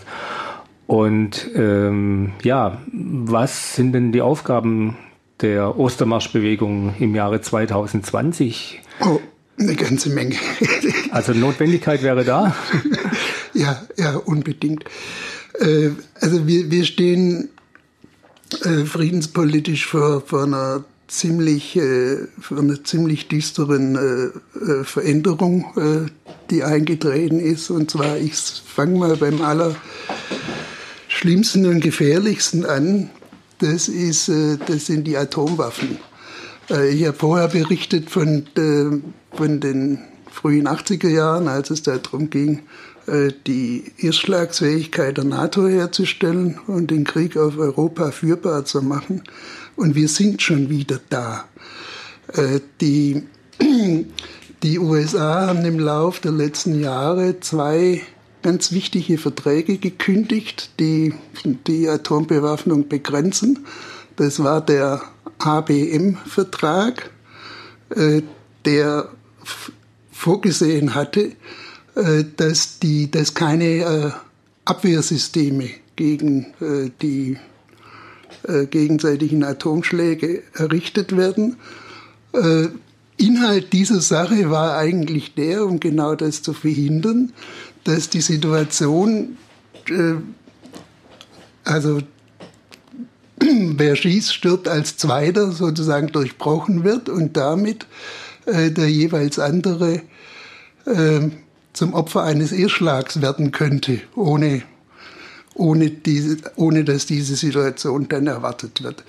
Und 0.87 1.49
ähm, 1.55 2.33
ja, 2.43 2.81
was 2.91 3.75
sind 3.75 3.93
denn 3.93 4.11
die 4.11 4.21
Aufgaben 4.21 4.97
der 5.41 5.77
Ostermarschbewegung 5.77 6.95
im 6.99 7.15
Jahre 7.15 7.41
2020? 7.41 8.81
Oh, 9.01 9.19
eine 9.57 9.75
ganze 9.75 10.09
Menge. 10.09 10.35
also 11.11 11.33
Notwendigkeit 11.33 12.03
wäre 12.03 12.23
da? 12.23 12.55
ja, 13.53 13.81
ja, 13.97 14.15
unbedingt. 14.15 14.85
Äh, 15.59 15.91
also 16.21 16.47
wir, 16.47 16.69
wir 16.69 16.85
stehen 16.85 17.49
äh, 18.63 18.85
friedenspolitisch 18.85 19.87
vor, 19.87 20.21
vor 20.21 20.43
einer 20.43 20.83
ziemlich, 21.07 21.75
äh, 21.77 22.17
vor 22.39 22.59
einer 22.59 22.83
ziemlich 22.83 23.27
düsteren 23.27 24.31
Veränderung, 24.83 26.11
die 26.49 26.63
eingetreten 26.63 27.39
ist. 27.39 27.69
Und 27.69 27.91
zwar, 27.91 28.17
ich 28.17 28.33
fange 28.35 28.97
mal 28.97 29.15
beim 29.15 29.41
allerschlimmsten 31.25 31.65
und 31.65 31.81
gefährlichsten 31.81 32.65
an. 32.65 33.09
Das, 33.59 33.87
ist, 33.87 34.29
das 34.29 34.85
sind 34.85 35.05
die 35.05 35.17
Atomwaffen. 35.17 35.97
Ich 36.91 37.05
habe 37.05 37.17
vorher 37.17 37.47
berichtet 37.47 38.09
von, 38.11 38.43
von 39.31 39.59
den 39.59 39.99
frühen 40.31 40.67
80er 40.67 41.09
Jahren, 41.09 41.47
als 41.47 41.71
es 41.71 41.81
darum 41.81 42.29
ging, 42.29 42.63
äh, 43.07 43.31
die 43.47 43.91
Erstschlagsfähigkeit 43.97 45.17
der 45.17 45.23
NATO 45.23 45.67
herzustellen 45.67 46.59
und 46.67 46.91
den 46.91 47.05
Krieg 47.05 47.37
auf 47.37 47.57
Europa 47.57 48.11
führbar 48.11 48.65
zu 48.65 48.81
machen. 48.81 49.23
Und 49.75 49.95
wir 49.95 50.09
sind 50.09 50.41
schon 50.41 50.69
wieder 50.69 50.99
da. 51.09 51.45
Äh, 52.33 52.59
die, 52.81 53.23
die 54.63 54.79
USA 54.79 55.47
haben 55.47 55.63
im 55.65 55.79
Lauf 55.79 56.19
der 56.19 56.33
letzten 56.33 56.81
Jahre 56.81 57.39
zwei 57.39 58.01
ganz 58.45 58.71
wichtige 58.71 59.17
Verträge 59.17 59.79
gekündigt, 59.79 60.69
die 60.79 61.15
die 61.65 61.89
Atombewaffnung 61.89 62.87
begrenzen. 62.87 63.65
Das 64.17 64.43
war 64.43 64.63
der 64.63 65.01
ABM-Vertrag, 65.39 67.09
äh, 67.89 68.21
der 68.63 69.09
vorgesehen 70.11 70.93
hatte, 70.93 71.31
äh, 71.95 72.23
dass, 72.37 72.77
die, 72.77 73.09
dass 73.09 73.33
keine 73.33 73.65
äh, 73.65 74.11
Abwehrsysteme 74.65 75.71
gegen 75.95 76.47
die 77.01 77.37
gegenseitigen 78.69 79.43
Atomschläge 79.45 80.43
errichtet 80.53 81.15
werden. 81.15 81.55
Inhalt 83.15 83.71
dieser 83.71 84.01
Sache 84.01 84.49
war 84.49 84.75
eigentlich 84.75 85.35
der, 85.35 85.65
um 85.65 85.79
genau 85.79 86.15
das 86.15 86.41
zu 86.41 86.51
verhindern, 86.51 87.31
dass 87.85 88.09
die 88.09 88.21
Situation, 88.21 89.37
also 91.63 92.01
wer 93.39 93.95
schießt, 93.95 94.33
stirbt 94.33 94.67
als 94.67 94.97
Zweiter 94.97 95.51
sozusagen 95.51 96.07
durchbrochen 96.07 96.83
wird 96.83 97.09
und 97.09 97.37
damit 97.37 97.87
der 98.45 98.89
jeweils 98.89 99.39
andere 99.39 100.03
zum 101.75 101.93
Opfer 101.93 102.23
eines 102.23 102.51
Irrschlags 102.51 103.21
werden 103.21 103.51
könnte, 103.51 103.99
ohne, 104.15 104.63
ohne, 105.53 105.89
diese, 105.89 106.37
ohne 106.55 106.83
dass 106.83 107.05
diese 107.05 107.35
Situation 107.35 108.07
dann 108.07 108.27
erwartet 108.27 108.81
wird. 108.81 109.03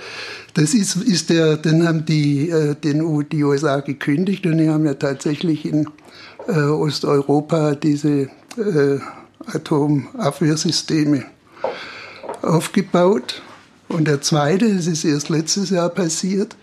Das 0.54 0.74
ist, 0.74 0.96
ist 0.96 1.30
der, 1.30 1.56
dann 1.56 1.86
haben 1.86 2.04
die, 2.04 2.50
äh, 2.50 2.74
den, 2.74 3.26
die 3.30 3.44
USA 3.44 3.80
gekündigt 3.80 4.46
und 4.46 4.58
die 4.58 4.68
haben 4.68 4.84
ja 4.84 4.94
tatsächlich 4.94 5.64
in 5.64 5.88
äh, 6.48 6.58
Osteuropa 6.58 7.74
diese 7.74 8.28
äh, 8.58 8.98
Atomabwehrsysteme 9.46 11.24
aufgebaut. 12.42 13.42
Und 13.88 14.06
der 14.08 14.20
zweite, 14.20 14.74
das 14.74 14.86
ist 14.86 15.04
erst 15.04 15.28
letztes 15.28 15.70
Jahr 15.70 15.88
passiert, 15.90 16.56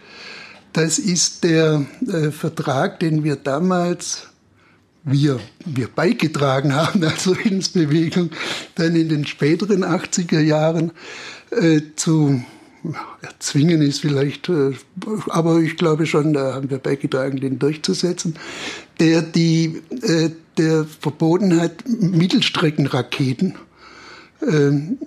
das 0.74 1.00
ist 1.00 1.44
der 1.44 1.86
äh, 2.08 2.32
Vertrag, 2.32 3.00
den 3.00 3.24
wir 3.24 3.36
damals 3.36 4.28
wir, 5.04 5.40
wir 5.66 5.88
beigetragen 5.88 6.76
haben 6.76 7.04
als 7.04 7.24
Friedensbewegung, 7.24 8.32
dann 8.76 8.96
in 8.96 9.10
den 9.10 9.26
späteren 9.26 9.84
80er 9.84 10.40
Jahren 10.40 10.92
äh, 11.52 11.82
zu 11.96 12.44
erzwingen 13.22 13.82
ist 13.82 14.02
vielleicht, 14.02 14.50
äh, 14.50 14.72
aber 15.30 15.60
ich 15.60 15.78
glaube 15.78 16.06
schon, 16.06 16.34
da 16.34 16.54
haben 16.54 16.70
wir 16.70 16.80
beigetragen, 16.80 17.40
den 17.40 17.60
durchzusetzen, 17.60 18.36
der 19.00 19.22
die, 19.22 19.82
äh, 20.02 20.32
der 20.58 20.86
verboten 20.86 21.60
hat, 21.60 21.84
Mittelstreckenraketen 21.88 23.56
ähm, 24.48 24.98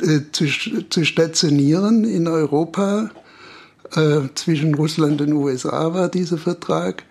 äh, 0.00 0.20
zu, 0.32 0.46
zu 0.88 1.04
stationieren 1.04 2.04
in 2.04 2.28
Europa. 2.28 3.10
Äh, 3.94 4.28
zwischen 4.34 4.74
Russland 4.74 5.20
und 5.22 5.32
USA 5.32 5.94
war 5.94 6.08
dieser 6.08 6.38
Vertrag. 6.38 7.04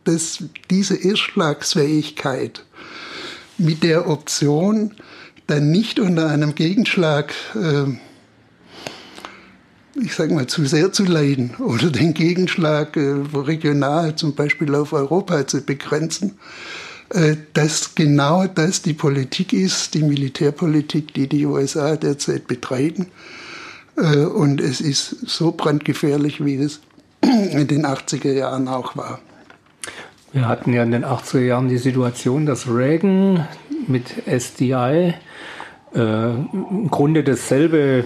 dass 0.03 0.43
diese 0.69 0.95
Erstschlagsfähigkeit 0.95 2.63
mit 3.57 3.83
der 3.83 4.07
Option, 4.09 4.95
dann 5.47 5.71
nicht 5.71 5.99
unter 5.99 6.29
einem 6.29 6.55
Gegenschlag, 6.55 7.33
äh, 7.55 7.91
ich 10.01 10.15
sage 10.15 10.33
mal, 10.33 10.47
zu 10.47 10.65
sehr 10.65 10.91
zu 10.91 11.03
leiden 11.03 11.55
oder 11.59 11.89
den 11.89 12.13
Gegenschlag 12.13 12.95
äh, 12.95 13.15
regional 13.33 14.15
zum 14.15 14.33
Beispiel 14.33 14.73
auf 14.75 14.93
Europa 14.93 15.45
zu 15.47 15.61
begrenzen, 15.61 16.37
äh, 17.09 17.35
dass 17.53 17.95
genau 17.95 18.47
das 18.47 18.81
die 18.81 18.93
Politik 18.93 19.51
ist, 19.51 19.93
die 19.93 20.03
Militärpolitik, 20.03 21.13
die 21.13 21.27
die 21.27 21.45
USA 21.45 21.97
derzeit 21.97 22.47
betreiben. 22.47 23.07
Äh, 23.97 24.19
und 24.19 24.61
es 24.61 24.79
ist 24.79 25.27
so 25.27 25.51
brandgefährlich, 25.51 26.43
wie 26.43 26.55
es 26.55 26.79
in 27.21 27.67
den 27.67 27.85
80er 27.85 28.31
Jahren 28.31 28.67
auch 28.67 28.95
war. 28.95 29.19
Wir 30.33 30.47
hatten 30.47 30.71
ja 30.71 30.81
in 30.83 30.91
den 30.91 31.03
80er 31.03 31.41
Jahren 31.41 31.67
die 31.67 31.77
Situation, 31.77 32.45
dass 32.45 32.69
Reagan 32.69 33.45
mit 33.87 34.25
SDI 34.27 35.13
äh, 35.93 36.29
im 36.33 36.87
Grunde 36.89 37.23
dasselbe 37.23 38.05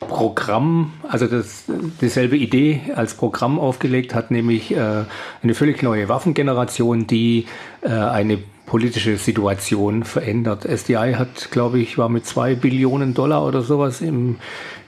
Programm, 0.00 0.92
also 1.08 1.28
das, 1.28 1.64
dieselbe 2.00 2.36
Idee 2.36 2.80
als 2.96 3.14
Programm 3.14 3.60
aufgelegt 3.60 4.16
hat, 4.16 4.32
nämlich 4.32 4.74
äh, 4.74 5.04
eine 5.42 5.54
völlig 5.54 5.84
neue 5.84 6.08
Waffengeneration, 6.08 7.06
die 7.06 7.46
äh, 7.82 7.88
eine 7.90 8.38
politische 8.66 9.16
Situation 9.16 10.02
verändert. 10.02 10.64
SDI 10.64 11.14
hat, 11.16 11.52
glaube 11.52 11.78
ich, 11.78 11.98
war 11.98 12.08
mit 12.08 12.26
zwei 12.26 12.56
Billionen 12.56 13.14
Dollar 13.14 13.46
oder 13.46 13.62
sowas 13.62 14.00
im, 14.00 14.38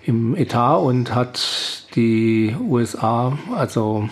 im 0.02 0.34
Etat 0.34 0.78
und 0.78 1.14
hat 1.14 1.86
die 1.94 2.56
USA, 2.60 3.38
also 3.54 4.08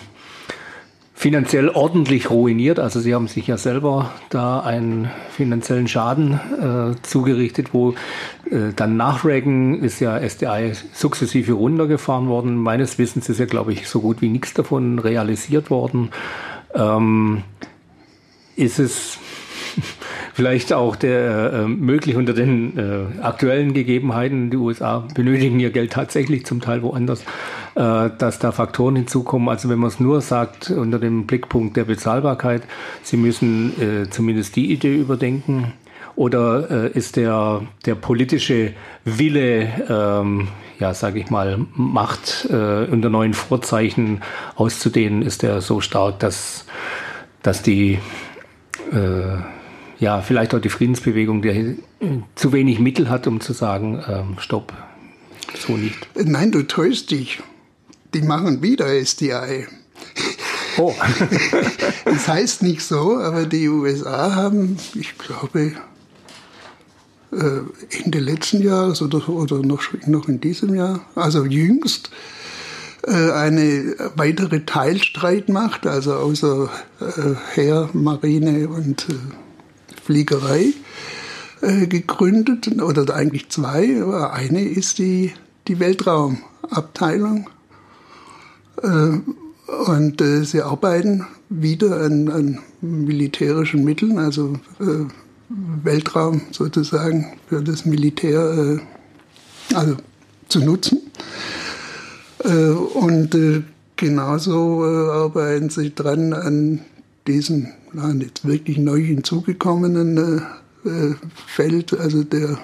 finanziell 1.23 1.69
ordentlich 1.69 2.29
ruiniert. 2.29 2.79
Also 2.79 2.99
sie 2.99 3.15
haben 3.15 3.29
sich 3.29 3.47
ja 3.47 3.55
selber 3.55 4.11
da 4.29 4.59
einen 4.59 5.09
finanziellen 5.31 5.87
Schaden 5.87 6.33
äh, 6.33 7.01
zugerichtet, 7.01 7.73
wo 7.73 7.91
äh, 8.51 8.73
dann 8.75 8.97
nach 8.97 9.23
Reagan 9.23 9.81
ist 9.81 10.01
ja 10.01 10.19
SDI 10.19 10.73
sukzessive 10.91 11.53
runtergefahren 11.53 12.27
worden. 12.27 12.57
Meines 12.57 12.99
Wissens 12.99 13.29
ist 13.29 13.39
ja, 13.39 13.45
glaube 13.45 13.71
ich, 13.71 13.87
so 13.87 14.01
gut 14.01 14.21
wie 14.21 14.27
nichts 14.27 14.53
davon 14.53 14.99
realisiert 14.99 15.69
worden. 15.69 16.09
Ähm, 16.75 17.43
ist 18.57 18.79
es 18.79 19.17
vielleicht 20.33 20.73
auch 20.73 20.97
der 20.97 21.53
äh, 21.53 21.67
möglich 21.69 22.17
unter 22.17 22.33
den 22.33 22.77
äh, 22.77 23.21
aktuellen 23.21 23.73
Gegebenheiten. 23.73 24.49
Die 24.49 24.57
USA 24.57 25.07
benötigen 25.15 25.57
ihr 25.61 25.71
Geld 25.71 25.93
tatsächlich 25.93 26.45
zum 26.45 26.59
Teil 26.59 26.83
woanders, 26.83 27.23
dass 27.75 28.39
da 28.39 28.51
Faktoren 28.51 28.95
hinzukommen. 28.95 29.49
Also 29.49 29.69
wenn 29.69 29.79
man 29.79 29.89
es 29.89 29.99
nur 29.99 30.21
sagt 30.21 30.69
unter 30.69 30.99
dem 30.99 31.25
Blickpunkt 31.25 31.75
der 31.75 31.85
Bezahlbarkeit, 31.85 32.63
sie 33.01 33.17
müssen 33.17 33.73
äh, 33.81 34.09
zumindest 34.09 34.55
die 34.55 34.71
Idee 34.71 34.95
überdenken. 34.95 35.73
Oder 36.15 36.69
äh, 36.69 36.91
ist 36.91 37.15
der, 37.15 37.63
der 37.85 37.95
politische 37.95 38.73
Wille, 39.03 39.67
ähm, 39.89 40.47
ja, 40.79 40.93
sage 40.93 41.19
ich 41.19 41.31
mal, 41.31 41.65
Macht 41.73 42.47
äh, 42.51 42.85
unter 42.85 43.09
neuen 43.09 43.33
Vorzeichen 43.33 44.21
auszudehnen, 44.55 45.23
ist 45.23 45.41
der 45.41 45.61
so 45.61 45.81
stark, 45.81 46.19
dass, 46.19 46.65
dass 47.41 47.63
die 47.63 47.97
äh, 48.91 49.37
ja, 49.99 50.21
vielleicht 50.21 50.53
auch 50.53 50.59
die 50.59 50.69
Friedensbewegung, 50.69 51.41
die 51.41 51.77
zu 52.35 52.51
wenig 52.51 52.79
Mittel 52.79 53.09
hat, 53.09 53.25
um 53.25 53.39
zu 53.39 53.53
sagen, 53.53 54.03
ähm, 54.07 54.35
stopp, 54.37 54.73
so 55.57 55.77
nicht. 55.77 56.07
Nein, 56.15 56.51
du 56.51 56.63
täuschst 56.63 57.09
dich. 57.09 57.41
Die 58.13 58.21
machen 58.21 58.61
wieder 58.61 58.87
SDI. 58.87 59.67
Oh. 60.77 60.93
das 62.05 62.27
heißt 62.27 62.63
nicht 62.63 62.81
so, 62.81 63.17
aber 63.17 63.45
die 63.45 63.69
USA 63.69 64.35
haben, 64.35 64.77
ich 64.95 65.17
glaube, 65.17 65.73
äh, 67.31 67.97
Ende 68.03 68.19
letzten 68.19 68.61
Jahres 68.61 69.01
oder, 69.01 69.27
oder 69.29 69.59
noch, 69.59 69.83
noch 70.05 70.27
in 70.27 70.39
diesem 70.39 70.75
Jahr, 70.75 71.01
also 71.15 71.45
jüngst, 71.45 72.09
äh, 73.05 73.31
eine 73.31 73.95
weitere 74.15 74.65
Teilstreitmacht, 74.65 75.85
also 75.87 76.13
außer 76.13 76.69
äh, 76.99 77.35
Heer, 77.55 77.89
Marine 77.93 78.67
und 78.67 79.07
Fliegerei 80.03 80.73
gegründet, 81.61 82.81
oder 82.81 83.15
eigentlich 83.15 83.47
zwei. 83.47 84.01
Aber 84.01 84.33
eine 84.33 84.67
ist 84.67 84.97
die, 84.97 85.31
die 85.69 85.79
Weltraumabteilung. 85.79 87.49
Äh, 88.83 89.19
und 89.87 90.21
äh, 90.21 90.43
sie 90.43 90.61
arbeiten 90.61 91.25
wieder 91.49 92.01
an, 92.01 92.29
an 92.29 92.59
militärischen 92.81 93.83
Mitteln, 93.83 94.19
also 94.19 94.53
äh, 94.79 95.05
Weltraum 95.83 96.41
sozusagen 96.51 97.37
für 97.47 97.61
das 97.61 97.85
Militär 97.85 98.79
äh, 99.71 99.75
also 99.75 99.97
zu 100.49 100.59
nutzen. 100.59 100.99
Äh, 102.43 102.69
und 102.69 103.37
genauso 103.95 104.83
arbeiten 104.83 105.69
sie 105.69 105.95
dran 105.95 106.33
an 106.33 106.81
diesen 107.25 107.73
jetzt 108.19 108.45
wirklich 108.45 108.77
neu 108.77 108.99
hinzugekommenen 108.99 110.17
äh, 110.85 110.89
äh, 110.89 111.15
Feld, 111.47 111.97
also 111.97 112.23
der, 112.23 112.49
äh, 112.49 112.55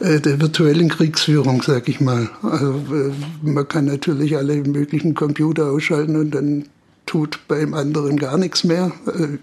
der 0.00 0.40
virtuellen 0.40 0.88
Kriegsführung, 0.88 1.62
sag 1.62 1.88
ich 1.88 2.00
mal. 2.00 2.30
Also, 2.42 2.72
äh, 2.92 3.12
man 3.42 3.68
kann 3.68 3.84
natürlich 3.84 4.36
alle 4.36 4.56
möglichen 4.56 5.14
Computer 5.14 5.70
ausschalten 5.70 6.16
und 6.16 6.34
dann 6.34 6.64
tut 7.06 7.40
beim 7.48 7.74
anderen 7.74 8.16
gar 8.16 8.38
nichts 8.38 8.64
mehr. 8.64 8.92
Äh, 9.06 9.38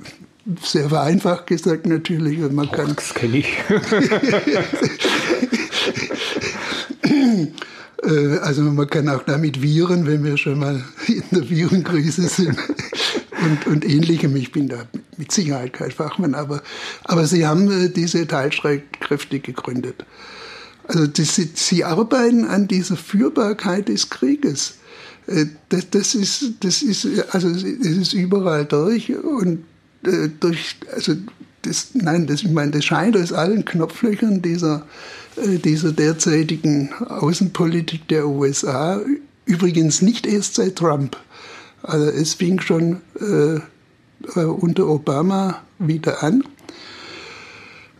sehr 0.62 0.89
vereinfacht 0.89 1.48
gesagt 1.48 1.86
natürlich. 1.86 2.39
Und 2.39 2.54
man 2.54 2.72
kann, 2.72 2.96
das 2.96 3.13
kenne 3.13 3.38
ich. 3.38 3.58
Äh, 8.04 8.38
also 8.43 8.62
man 8.62 8.88
kann 8.88 9.10
auch 9.10 9.24
damit 9.24 9.62
Viren, 9.62 10.06
wenn 10.06 10.24
wir 10.24 10.38
schon 10.38 10.60
mal 10.60 10.84
in 11.08 11.24
der 11.32 11.50
Virenkrise 11.50 12.28
sind 12.28 12.56
und, 13.41 13.65
und 13.65 13.86
ähnlichem. 13.86 14.36
Ich 14.36 14.52
bin 14.52 14.70
da 14.70 14.84
mit 15.17 15.32
Sicherheit 15.32 15.74
kein 15.74 15.89
Fachmann, 15.89 16.36
aber, 16.36 16.62
aber 17.06 17.26
sie 17.26 17.48
haben 17.48 17.72
äh, 17.72 17.89
diese 17.89 18.28
Teilstreitkräfte 18.28 19.39
gegründet. 19.39 20.06
Also 20.88 21.08
das, 21.08 21.36
sie 21.36 21.84
arbeiten 21.84 22.45
an 22.45 22.67
dieser 22.67 22.95
Führbarkeit 22.95 23.89
des 23.89 24.10
Krieges. 24.10 24.76
Äh, 25.28 25.45
das, 25.69 25.89
das, 25.89 26.15
ist, 26.15 26.54
das 26.62 26.82
ist, 26.82 27.08
also 27.32 27.50
das 27.50 27.62
ist 27.62 28.13
überall 28.13 28.65
durch 28.65 29.13
und 29.15 29.63
durch, 30.39 30.78
also 30.93 31.15
das, 31.63 31.89
nein, 31.93 32.28
das, 32.28 32.43
ich 32.43 32.52
meine, 32.52 32.71
das 32.71 32.86
scheint 32.86 33.17
aus 33.17 33.34
allen 33.34 33.65
Knopflöchern 33.65 34.41
dieser 34.41 34.86
äh, 35.38 35.60
dieser 35.60 35.91
derzeitigen 35.91 36.91
Außenpolitik 36.93 38.08
der 38.08 38.28
USA, 38.28 39.00
übrigens 39.45 40.02
nicht 40.02 40.26
erst 40.26 40.56
seit 40.56 40.78
Trump. 40.78 41.17
Also 41.84 42.08
es 42.08 42.34
fing 42.34 42.60
schon 42.60 43.02
äh, 43.19 43.56
äh, 44.39 44.45
unter 44.45 44.88
Obama 44.88 45.62
wieder 45.78 46.23
an. 46.23 46.43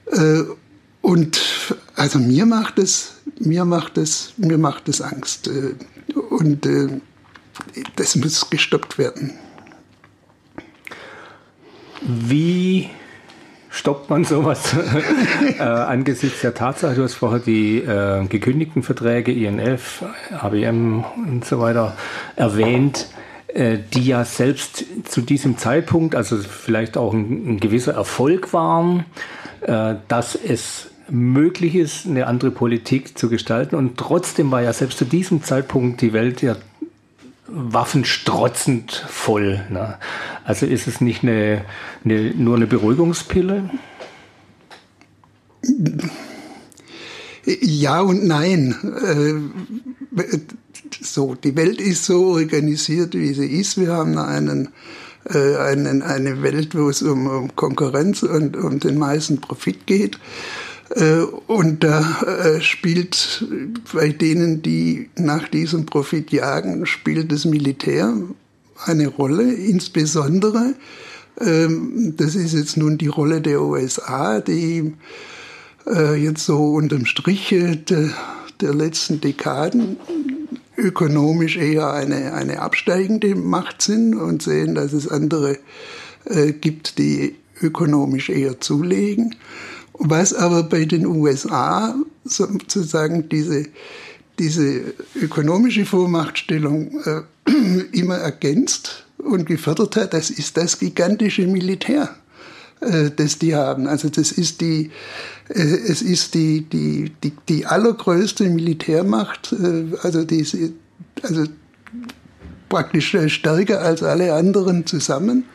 Äh, 0.08 0.44
und 1.08 1.74
also 1.96 2.20
mir 2.20 2.46
macht 2.46 2.78
es, 2.80 3.22
mir 3.40 3.64
macht 3.64 3.98
es, 3.98 4.34
mir 4.36 4.58
macht 4.58 4.90
es 4.90 5.00
Angst. 5.00 5.48
Äh, 5.48 5.74
und 6.14 6.66
äh, 6.66 7.00
das 7.96 8.18
muss 8.18 8.50
gestoppt 8.50 8.98
werden. 8.98 9.32
Wie 12.02 12.90
stoppt 13.70 14.10
man 14.10 14.26
sowas 14.26 14.76
äh, 15.58 15.64
angesichts 15.64 16.42
der 16.42 16.54
Tatsache, 16.54 16.96
du 16.96 17.04
hast 17.04 17.14
vorher 17.14 17.40
die 17.40 17.78
äh, 17.78 18.28
gekündigten 18.28 18.84
Verträge 18.84 19.32
INF, 19.32 20.04
ABM 20.38 21.06
und 21.16 21.46
so 21.46 21.62
weiter 21.62 21.96
erwähnt, 22.36 23.08
äh, 23.48 23.78
die 23.94 24.08
ja 24.08 24.26
selbst 24.26 24.84
zu 25.06 25.22
diesem 25.22 25.58
Zeitpunkt, 25.58 26.16
also 26.16 26.38
vielleicht 26.38 26.98
auch 26.98 27.14
ein, 27.14 27.54
ein 27.54 27.60
gewisser 27.62 27.94
Erfolg 27.94 28.52
waren, 28.52 29.06
äh, 29.62 29.96
dass 30.10 30.36
es 30.36 30.90
möglich 31.10 31.76
ist, 31.76 32.06
eine 32.06 32.28
andere 32.28 32.52
Politik 32.52 33.18
zu 33.18 33.30
gestalten. 33.30 33.76
Und 33.76 33.98
trotzdem 33.98 34.52
war 34.52 34.62
ja 34.62 34.74
selbst 34.74 34.98
zu 34.98 35.06
diesem 35.06 35.44
Zeitpunkt 35.44 36.02
die 36.02 36.14
Welt 36.14 36.42
ja 36.42 36.56
waffenstrotzend 37.48 39.06
voll. 39.08 39.66
Ne? 39.70 39.98
Also 40.44 40.66
ist 40.66 40.88
es 40.88 41.02
nicht 41.02 41.24
eine, 41.24 41.64
eine, 42.04 42.32
nur 42.32 42.56
eine 42.56 42.68
Beruhigungspille? 42.68 43.70
Ja 47.46 48.02
und 48.02 48.26
nein. 48.28 48.76
Äh, 50.16 50.24
so, 51.02 51.36
die 51.36 51.56
Welt 51.56 51.80
ist 51.80 52.06
so 52.06 52.28
organisiert, 52.34 53.14
wie 53.14 53.34
sie 53.34 53.48
ist. 53.48 53.80
Wir 53.80 53.94
haben 53.94 54.18
einen, 54.18 54.70
äh, 55.26 55.56
einen, 55.56 56.02
eine 56.02 56.42
Welt, 56.42 56.76
wo 56.76 56.90
es 56.90 57.02
um, 57.02 57.56
Konkurrenz 57.56 58.24
und 58.24 58.58
um 58.58 58.80
den 58.80 58.98
meisten 58.98 59.40
Profit 59.40 59.88
geht. 59.88 60.20
Äh, 60.96 61.22
und 61.48 61.84
da 61.84 62.22
äh, 62.22 62.62
spielt 62.62 63.46
bei 63.94 64.10
denen, 64.10 64.62
die 64.62 65.10
nach 65.16 65.48
diesem 65.48 65.86
Profit 65.86 66.32
jagen, 66.32 66.86
spielt 66.86 67.32
das 67.32 67.46
Militär 67.46 68.14
eine 68.86 69.08
Rolle, 69.08 69.52
insbesondere, 69.52 70.76
ähm, 71.40 72.14
das 72.18 72.36
ist 72.36 72.54
jetzt 72.54 72.78
nun 72.78 72.98
die 72.98 73.08
Rolle 73.08 73.42
der 73.42 73.62
USA, 73.62 74.40
die 74.40 74.94
äh, 75.88 76.16
jetzt 76.16 76.46
so 76.46 76.74
unterm 76.74 77.06
Strich 77.06 77.50
der 77.50 78.74
letzten 78.74 79.20
Dekaden 79.22 79.98
ökonomisch 80.78 81.58
eher 81.58 81.92
eine, 81.92 82.34
eine 82.34 82.62
absteigende 82.62 83.36
Macht 83.36 83.82
sind 83.82 84.16
und 84.16 84.44
sehen, 84.44 84.76
dass 84.76 84.94
es 84.94 85.08
andere 85.08 85.58
gibt, 86.62 87.00
die 87.00 87.36
ökonomisch 87.62 88.30
eher 88.30 88.60
zulegen. 88.60 89.34
Was 90.00 90.34
aber 90.34 90.64
bei 90.64 90.86
den 90.86 91.06
USA 91.06 91.96
sozusagen 92.24 93.30
diese, 93.30 93.66
diese 94.38 94.94
ökonomische 95.16 95.86
Vormachtstellung 95.86 97.02
äh, 97.04 97.22
immer 97.92 98.18
ergänzt 98.18 99.06
und 99.18 99.46
gefördert 99.46 99.96
hat, 99.96 100.14
das 100.14 100.30
ist 100.30 100.58
das 100.58 100.78
gigantische 100.80 101.48
Militär, 101.48 102.16
äh, 102.82 103.10
das 103.16 103.40
die 103.40 103.56
haben. 103.56 103.88
Also 103.88 104.10
das 104.10 104.32
ist 104.32 104.62
die, 104.62 104.92
äh, 105.50 105.62
es 105.62 106.02
ist 106.04 106.36
die, 106.36 106.62
die, 106.62 107.12
die, 107.24 107.34
die 107.50 107.66
allergrößte 107.66 108.48
Militärmacht, 108.50 109.54
äh, 109.54 109.86
also 110.04 110.24
diese, 110.24 110.74
also 111.24 111.46
praktisch 112.70 113.16
stärker 113.28 113.82
als 113.82 114.04
alle 114.04 114.34
anderen 114.34 114.86
zusammen, 114.86 115.46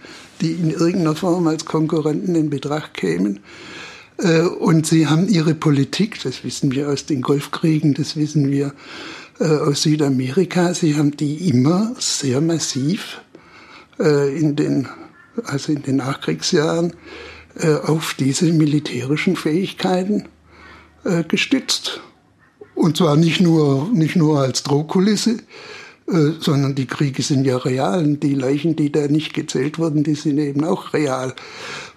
die 0.41 0.53
in 0.53 0.71
irgendeiner 0.71 1.15
Form 1.15 1.47
als 1.47 1.65
Konkurrenten 1.65 2.35
in 2.35 2.51
Betracht 2.51 2.95
kämen. 2.95 3.41
Äh, 4.19 4.43
und 4.43 4.87
sie 4.87 5.07
haben 5.07 5.29
ihre 5.29 5.55
Politik, 5.55 6.23
das 6.23 6.45
wissen 6.45 6.73
wir 6.73 6.89
aus 6.89 7.07
den 7.07 7.23
Golfkriegen, 7.23 7.95
das 7.95 8.17
wissen 8.17 8.51
wir 8.51 8.75
äh, 9.41 9.45
aus 9.45 9.83
Südamerika, 9.83 10.75
sie 10.75 10.97
haben 10.97 11.17
die 11.17 11.49
immer 11.49 11.95
sehr 11.99 12.41
massiv 12.41 13.21
äh, 13.99 14.37
in 14.39 14.57
den, 14.57 14.89
also 15.45 15.73
in 15.73 15.83
den 15.83 15.97
Nachkriegsjahren 15.97 16.95
auf 17.85 18.15
diese 18.19 18.51
militärischen 18.51 19.37
Fähigkeiten 19.37 20.25
gestützt. 21.29 22.01
Und 22.75 22.97
zwar 22.97 23.15
nicht 23.17 23.43
nur, 23.43 23.91
nicht 23.93 24.17
nur 24.17 24.41
als 24.41 24.63
Drohkulisse, 24.63 25.37
sondern 26.07 26.75
die 26.75 26.87
Kriege 26.87 27.23
sind 27.23 27.45
ja 27.45 27.59
real. 27.59 28.05
Und 28.05 28.23
die 28.23 28.33
Leichen, 28.33 28.75
die 28.75 28.91
da 28.91 29.07
nicht 29.07 29.35
gezählt 29.35 29.79
wurden, 29.79 30.03
die 30.03 30.15
sind 30.15 30.39
eben 30.39 30.65
auch 30.65 30.95
real. 30.95 31.35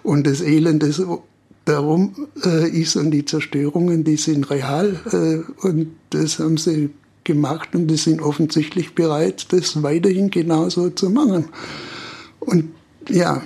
Und 0.02 0.26
das 0.26 0.42
Elend, 0.42 0.82
das 0.82 1.00
darum 1.66 2.28
äh, 2.44 2.68
ist 2.68 2.96
und 2.96 3.10
die 3.10 3.24
Zerstörungen, 3.24 4.04
die 4.04 4.16
sind 4.16 4.48
real 4.50 4.98
äh, 5.12 5.66
und 5.66 5.90
das 6.10 6.38
haben 6.38 6.56
sie 6.56 6.90
gemacht 7.24 7.74
und 7.74 7.88
die 7.88 7.96
sind 7.96 8.22
offensichtlich 8.22 8.94
bereit, 8.94 9.52
das 9.52 9.82
weiterhin 9.82 10.30
genauso 10.30 10.90
zu 10.90 11.10
machen. 11.10 11.48
Und 12.40 12.70
ja. 13.08 13.42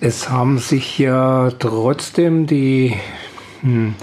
Es 0.00 0.30
haben 0.30 0.58
sich 0.58 0.98
ja 0.98 1.50
trotzdem 1.58 2.46
die, 2.46 2.94
hm, 3.62 3.94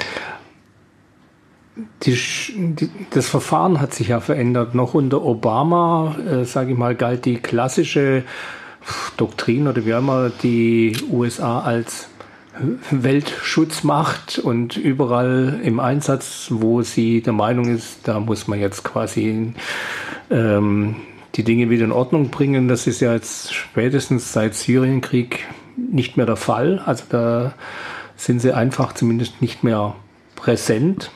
die, 2.04 2.18
die, 2.58 2.90
das 3.12 3.30
Verfahren 3.30 3.80
hat 3.80 3.94
sich 3.94 4.10
ja 4.10 4.20
verändert. 4.20 4.76
Noch 4.76 4.94
unter 4.94 5.24
Obama, 5.24 6.18
äh, 6.18 6.44
sage 6.44 6.72
ich 6.72 6.78
mal, 6.78 6.96
galt 6.96 7.26
die 7.26 7.38
klassische 7.38 8.24
Doktrin 9.18 9.68
oder 9.68 9.86
wie 9.86 9.92
immer 9.92 10.30
die 10.30 10.96
USA 11.12 11.62
als 11.62 12.08
Weltschutzmacht 12.92 14.40
und 14.40 14.78
überall 14.78 15.60
im 15.64 15.80
Einsatz, 15.80 16.48
wo 16.50 16.82
sie 16.82 17.22
der 17.22 17.34
Meinung 17.34 17.66
ist, 17.66 18.00
da 18.08 18.20
muss 18.20 18.48
man 18.48 18.60
jetzt 18.60 18.84
quasi 18.84 19.54
ähm, 20.30 20.96
die 21.36 21.44
Dinge 21.44 21.70
wieder 21.70 21.86
in 21.86 21.92
Ordnung 21.92 22.30
bringen. 22.30 22.68
Das 22.68 22.88
ist 22.88 23.00
ja 23.00 23.14
jetzt 23.14 23.54
spätestens 23.54 24.34
seit 24.34 24.56
Syrienkrieg 24.56 25.48
nicht 25.78 26.18
mehr 26.18 26.26
der 26.26 26.36
Fall. 26.36 26.82
Also 26.86 27.06
da 27.10 27.54
sind 28.18 28.42
sie 28.42 28.54
einfach 28.54 28.94
zumindest 28.94 29.42
nicht 29.42 29.64
mehr 29.64 29.96
präsent. 30.36 31.12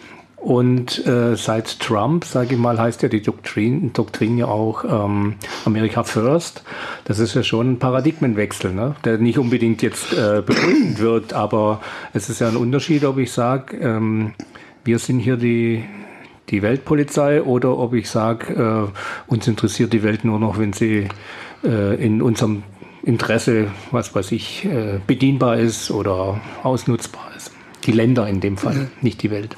Und 0.45 1.03
äh, 1.08 1.36
seit 1.36 1.79
Trump, 1.79 2.23
sage 2.23 2.53
ich 2.53 2.60
mal, 2.60 2.77
heißt 2.77 3.01
ja 3.01 3.10
die 3.10 3.23
Doktrin, 3.23 3.91
Doktrin 3.93 4.38
ja 4.38 4.45
auch 4.45 4.84
ähm, 4.84 5.38
America 5.65 6.03
First. 6.03 6.63
Das 7.05 7.17
ist 7.17 7.34
ja 7.34 7.41
schon 7.41 7.71
ein 7.71 7.79
Paradigmenwechsel, 7.79 8.71
ne? 8.71 8.95
der 9.03 9.17
nicht 9.17 9.39
unbedingt 9.39 9.81
jetzt 9.81 10.13
äh, 10.13 10.43
begründend 10.45 10.99
wird, 10.99 11.34
aber 11.34 11.81
es 12.13 12.29
ist 12.29 12.41
ja 12.41 12.47
ein 12.47 12.58
Unterschied, 12.58 13.05
ob 13.05 13.17
ich 13.17 13.31
sage, 13.31 13.75
ähm, 13.77 14.36
wir 14.84 14.99
sind 14.99 15.17
hier 15.17 15.38
die, 15.38 15.84
die 16.49 16.62
Weltpolizei 16.62 17.41
oder 17.41 17.75
ob 17.79 17.95
ich 17.95 18.08
sage, 18.08 18.53
äh, 18.53 19.31
uns 19.31 19.47
interessiert 19.47 19.93
die 19.93 20.03
Welt 20.03 20.23
nur 20.25 20.39
noch, 20.39 20.60
wenn 20.60 20.73
sie 20.73 21.08
äh, 21.63 21.95
in 21.95 22.21
unserem 22.21 22.62
Interesse, 23.01 23.69
was 23.89 24.13
weiß 24.13 24.31
ich, 24.31 24.63
äh, 24.65 24.99
bedienbar 25.08 25.58
ist 25.58 25.89
oder 25.89 26.39
ausnutzbar 26.62 27.31
ist. 27.36 27.51
Die 27.86 27.93
Länder 27.93 28.27
in 28.27 28.41
dem 28.41 28.58
Fall, 28.58 28.91
nicht 29.01 29.23
die 29.23 29.31
Welt. 29.31 29.58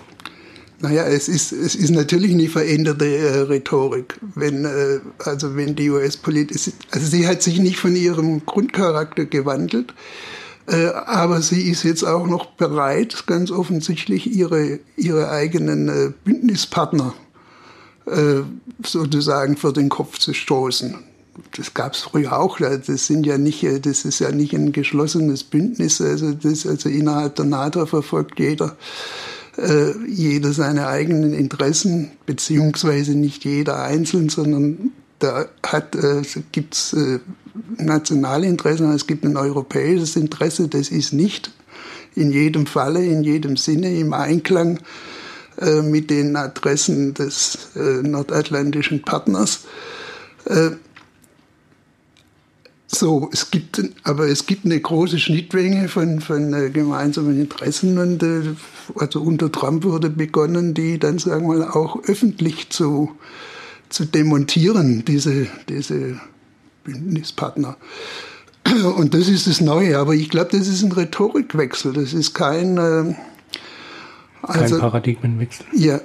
Naja, 0.79 1.05
es 1.05 1.27
ist, 1.27 1.51
es 1.51 1.73
ist 1.73 1.89
natürlich 1.89 2.31
eine 2.31 2.49
veränderte 2.49 3.05
äh, 3.05 3.39
Rhetorik. 3.39 4.19
Wenn, 4.35 4.63
äh, 4.65 4.99
also 5.25 5.55
wenn 5.55 5.75
die 5.75 5.89
US-Politik, 5.89 6.73
also 6.91 7.07
sie 7.07 7.27
hat 7.27 7.41
sich 7.41 7.59
nicht 7.59 7.79
von 7.79 7.95
ihrem 7.95 8.45
Grundcharakter 8.45 9.25
gewandelt, 9.25 9.93
äh, 10.67 10.87
aber 10.87 11.41
sie 11.41 11.61
ist 11.61 11.83
jetzt 11.83 12.03
auch 12.03 12.27
noch 12.27 12.45
bereit, 12.51 13.25
ganz 13.25 13.49
offensichtlich 13.49 14.31
ihre, 14.31 14.79
ihre 14.97 15.31
eigenen 15.31 15.89
äh, 15.89 16.11
Bündnispartner 16.23 17.15
äh, 18.05 18.41
sozusagen 18.85 19.57
vor 19.57 19.73
den 19.73 19.89
Kopf 19.89 20.19
zu 20.19 20.33
stoßen. 20.33 20.95
Das 21.55 21.73
gab 21.73 21.93
es 21.93 22.01
früher 22.01 22.37
auch. 22.37 22.59
Das 22.59 23.07
sind 23.07 23.25
ja 23.25 23.39
nicht, 23.39 23.63
äh, 23.63 23.79
das 23.79 24.05
ist 24.05 24.19
ja 24.19 24.31
nicht 24.31 24.53
ein 24.53 24.73
geschlossenes 24.73 25.43
Bündnis. 25.43 26.01
Also 26.01 26.33
das, 26.33 26.67
also 26.67 26.87
innerhalb 26.87 27.35
der 27.35 27.45
NATO 27.45 27.85
verfolgt 27.87 28.39
jeder 28.39 28.75
äh, 29.57 29.93
jeder 30.07 30.53
seine 30.53 30.87
eigenen 30.87 31.33
Interessen, 31.33 32.11
beziehungsweise 32.25 33.15
nicht 33.15 33.45
jeder 33.45 33.81
einzeln, 33.83 34.29
sondern 34.29 34.91
da 35.19 35.45
hat, 35.65 35.95
äh, 35.95 36.21
gibt 36.51 36.75
es 36.75 36.93
äh, 36.93 37.19
nationale 37.77 38.47
Interessen, 38.47 38.91
es 38.91 39.07
gibt 39.07 39.25
ein 39.25 39.37
europäisches 39.37 40.15
Interesse, 40.15 40.67
das 40.67 40.89
ist 40.89 41.13
nicht 41.13 41.51
in 42.15 42.31
jedem 42.31 42.65
Falle, 42.65 43.03
in 43.03 43.23
jedem 43.23 43.57
Sinne 43.57 43.95
im 43.97 44.13
Einklang 44.13 44.79
äh, 45.59 45.81
mit 45.81 46.09
den 46.09 46.35
Adressen 46.35 47.13
des 47.13 47.69
äh, 47.75 47.79
nordatlantischen 48.07 49.01
Partners. 49.01 49.61
Äh, 50.45 50.71
so, 52.97 53.29
es 53.31 53.51
gibt, 53.51 53.81
aber 54.03 54.27
es 54.27 54.45
gibt 54.45 54.65
eine 54.65 54.79
große 54.79 55.19
Schnittmenge 55.19 55.87
von, 55.87 56.19
von 56.21 56.53
äh, 56.53 56.69
gemeinsamen 56.69 57.39
Interessen 57.39 57.97
und 57.97 58.23
äh, 58.23 58.55
also 58.95 59.21
unter 59.21 59.51
Trump 59.51 59.83
wurde 59.83 60.09
begonnen, 60.09 60.73
die 60.73 60.97
dann 60.97 61.19
sagen 61.19 61.47
wir 61.47 61.59
mal 61.59 61.69
auch 61.69 62.03
öffentlich 62.03 62.69
zu, 62.69 63.11
zu 63.89 64.05
demontieren, 64.05 65.03
diese, 65.05 65.47
diese 65.69 66.19
Bündnispartner. 66.83 67.77
Und 68.97 69.13
das 69.13 69.29
ist 69.29 69.47
das 69.47 69.61
Neue, 69.61 69.97
aber 69.97 70.13
ich 70.13 70.29
glaube, 70.29 70.57
das 70.57 70.67
ist 70.67 70.83
ein 70.83 70.91
Rhetorikwechsel, 70.91 71.93
das 71.93 72.13
ist 72.13 72.33
kein, 72.33 72.77
äh, 72.77 73.15
also, 74.41 74.75
kein 74.75 74.81
Paradigmenwechsel. 74.81 75.65
Ja, 75.73 76.01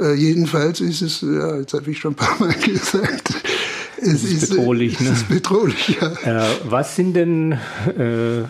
äh, 0.00 0.14
jedenfalls 0.14 0.80
ist 0.80 1.02
es, 1.02 1.20
ja, 1.20 1.56
jetzt 1.56 1.74
habe 1.74 1.90
ich 1.90 1.98
schon 1.98 2.12
ein 2.12 2.16
paar 2.16 2.38
Mal 2.40 2.54
gesagt, 2.64 3.34
es 4.02 4.24
ist, 4.24 4.42
ist 4.42 4.50
bedrohlich. 4.50 5.00
Ne? 5.00 5.10
Es 5.10 5.18
ist 5.18 5.28
bedrohlich, 5.28 5.98
ja. 6.00 6.42
Äh, 6.42 6.46
was 6.64 6.96
sind 6.96 7.14
denn 7.14 7.52
äh, 7.52 8.44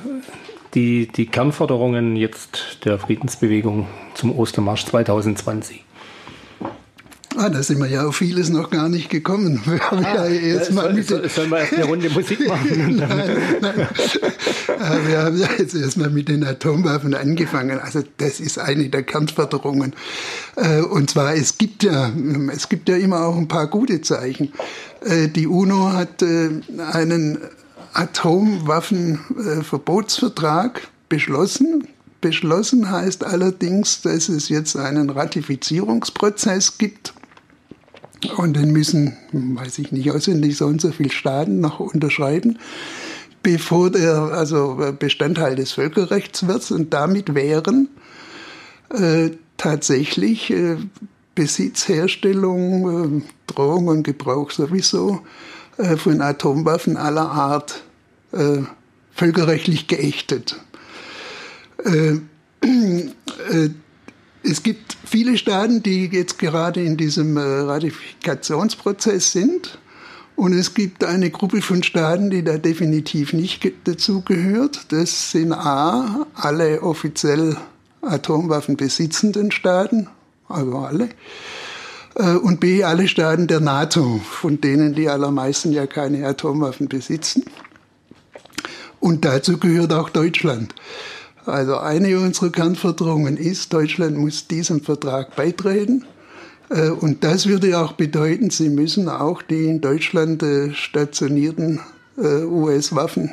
die, 0.75 1.09
die 1.09 1.27
Kernforderungen 1.27 2.17
jetzt 2.17 2.79
der 2.85 2.99
Friedensbewegung 2.99 3.87
zum 4.15 4.37
Ostermarsch 4.37 4.85
2020? 4.87 5.85
Ah, 7.37 7.49
da 7.49 7.63
sind 7.63 7.79
wir 7.79 7.87
ja 7.87 8.07
auf 8.07 8.17
vieles 8.17 8.51
noch 8.51 8.71
gar 8.71 8.89
nicht 8.89 9.09
gekommen. 9.09 9.63
Wir 9.65 9.79
haben 9.79 10.05
ah, 10.05 10.27
ja 10.27 10.27
erst 10.27 10.73
mal 10.73 10.93
mit 10.93 11.07
soll, 11.07 11.29
sollen 11.29 11.49
wir 11.51 11.59
erst 11.59 11.75
eine 11.75 11.85
Runde 11.85 12.11
Musik 12.11 12.45
machen? 12.49 12.97
nein, 12.97 13.39
nein. 13.61 13.89
Wir 15.07 15.23
haben 15.23 15.39
ja 15.39 15.47
jetzt 15.57 15.77
erstmal 15.77 16.11
mit 16.11 16.29
den 16.29 16.43
Atomwaffen 16.43 17.15
angefangen. 17.15 17.79
Also 17.79 18.03
das 18.17 18.41
ist 18.41 18.59
eine 18.59 18.89
der 18.89 19.05
Kernforderungen. 19.05 19.95
Äh, 20.57 20.81
und 20.81 21.11
zwar, 21.11 21.35
es 21.35 21.57
gibt 21.57 21.85
ja, 21.85 22.11
es 22.53 22.69
gibt 22.69 22.89
ja 22.89 22.97
immer 22.97 23.25
auch 23.25 23.37
ein 23.37 23.47
paar 23.47 23.69
gute 23.69 24.01
Zeichen. 24.01 24.53
Äh, 25.05 25.29
die 25.29 25.47
UNO 25.47 25.93
hat 25.93 26.23
äh, 26.23 26.51
einen 26.93 27.39
Atomwaffenverbotsvertrag 27.93 30.81
beschlossen. 31.09 31.87
Beschlossen 32.21 32.91
heißt 32.91 33.23
allerdings, 33.25 34.03
dass 34.03 34.29
es 34.29 34.49
jetzt 34.49 34.75
einen 34.77 35.11
Ratifizierungsprozess 35.11 36.77
gibt 36.77 37.10
und 38.37 38.57
den 38.57 38.73
müssen, 38.73 39.17
weiß 39.33 39.79
ich 39.79 39.93
nicht 39.93 40.11
auswendig, 40.11 40.57
so 40.57 40.67
und 40.67 40.81
so 40.81 40.91
viele 40.91 41.11
Staaten 41.11 41.61
noch 41.61 41.81
unterschreiben, 41.81 42.59
bevor 43.43 43.91
der 43.91 44.15
also 44.15 44.95
Bestandteil 44.99 45.57
des 45.57 45.73
Völkerrechts 45.73 46.47
wird. 46.47 46.71
Und 46.71 46.93
damit 46.93 47.35
wären 47.35 47.89
äh, 48.91 49.31
tatsächlich 49.57 50.51
äh, 50.51 50.77
Besitz, 51.35 51.89
Herstellung, 51.89 53.21
äh, 53.21 53.23
Drohung 53.47 53.89
und 53.89 54.03
Gebrauch 54.03 54.51
sowieso 54.51 55.21
äh, 55.79 55.97
von 55.97 56.21
Atomwaffen 56.21 56.97
aller 56.97 57.31
Art 57.31 57.83
äh, 58.33 58.59
völkerrechtlich 59.13 59.87
geächtet. 59.87 60.57
Es 64.43 64.63
gibt 64.63 64.97
viele 65.05 65.37
Staaten, 65.37 65.83
die 65.83 66.07
jetzt 66.07 66.39
gerade 66.39 66.83
in 66.83 66.97
diesem 66.97 67.37
äh, 67.37 67.41
Ratifikationsprozess 67.41 69.33
sind. 69.33 69.79
Und 70.37 70.55
es 70.55 70.73
gibt 70.73 71.05
eine 71.05 71.31
Gruppe 71.31 71.61
von 71.61 71.83
Staaten, 71.83 72.31
die 72.31 72.43
da 72.43 72.57
definitiv 72.57 73.35
nicht 73.35 73.71
dazugehört. 73.85 74.87
Das 74.89 75.33
sind 75.33 75.53
A, 75.53 76.27
alle 76.35 76.83
offiziell 76.83 77.59
Atomwaffen 78.01 78.77
besitzenden 78.79 79.51
Staaten, 79.51 80.09
also 80.49 80.79
alle. 80.79 81.11
Äh, 82.15 82.37
und 82.37 82.61
B, 82.61 82.83
alle 82.85 83.09
Staaten 83.09 83.47
der 83.47 83.61
NATO, 83.61 84.21
von 84.25 84.61
denen 84.61 84.95
die 84.95 85.09
allermeisten 85.09 85.73
ja 85.73 85.87
keine 85.87 86.27
Atomwaffen 86.27 86.89
besitzen. 86.89 87.45
Und 89.01 89.25
dazu 89.25 89.59
gehört 89.59 89.93
auch 89.93 90.11
Deutschland. 90.11 90.75
Also 91.51 91.77
eine 91.77 92.19
unserer 92.19 92.51
Kernforderungen 92.51 93.37
ist, 93.37 93.73
Deutschland 93.73 94.17
muss 94.17 94.47
diesem 94.47 94.81
Vertrag 94.81 95.37
beitreten. 95.37 96.05
Äh, 96.71 96.89
und 96.91 97.25
das 97.25 97.47
würde 97.47 97.79
auch 97.79 97.93
bedeuten, 97.93 98.51
sie 98.51 98.71
müssen 98.71 99.09
auch 99.09 99.43
die 99.43 99.67
in 99.67 99.81
Deutschland 99.81 100.43
äh, 100.43 100.73
stationierten 100.73 101.81
äh, 102.17 102.45
US-Waffen 102.45 103.33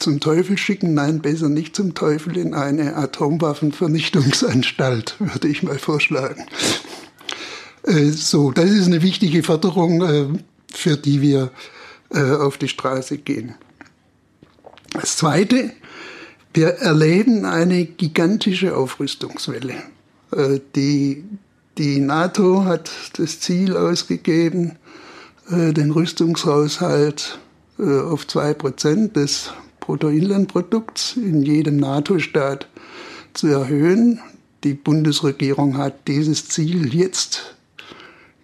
zum 0.00 0.18
Teufel 0.18 0.58
schicken. 0.58 0.94
Nein, 0.94 1.20
besser 1.20 1.48
nicht 1.48 1.76
zum 1.76 1.94
Teufel, 1.94 2.36
in 2.36 2.54
eine 2.54 2.96
Atomwaffenvernichtungsanstalt, 2.96 5.14
würde 5.20 5.46
ich 5.46 5.62
mal 5.62 5.78
vorschlagen. 5.78 6.44
So, 7.84 8.50
das 8.50 8.68
ist 8.68 8.86
eine 8.86 9.00
wichtige 9.00 9.44
Forderung, 9.44 10.40
für 10.72 10.96
die 10.96 11.22
wir 11.22 11.52
auf 12.10 12.58
die 12.58 12.66
Straße 12.66 13.18
gehen. 13.18 13.54
Das 14.92 15.18
Zweite, 15.18 15.70
wir 16.52 16.68
erleben 16.68 17.44
eine 17.44 17.84
gigantische 17.84 18.76
Aufrüstungswelle. 18.76 19.74
Äh, 20.32 20.60
die, 20.74 21.24
die 21.78 22.00
NATO 22.00 22.64
hat 22.64 22.90
das 23.16 23.40
Ziel 23.40 23.76
ausgegeben, 23.76 24.76
äh, 25.48 25.72
den 25.72 25.92
Rüstungshaushalt 25.92 27.38
äh, 27.78 28.00
auf 28.00 28.24
2% 28.24 29.12
des 29.12 29.52
Bruttoinlandprodukts 29.78 31.16
in 31.16 31.42
jedem 31.42 31.76
NATO-Staat 31.76 32.68
zu 33.32 33.46
erhöhen. 33.46 34.20
Die 34.64 34.74
Bundesregierung 34.74 35.78
hat 35.78 36.08
dieses 36.08 36.48
Ziel 36.48 36.92
jetzt 36.94 37.56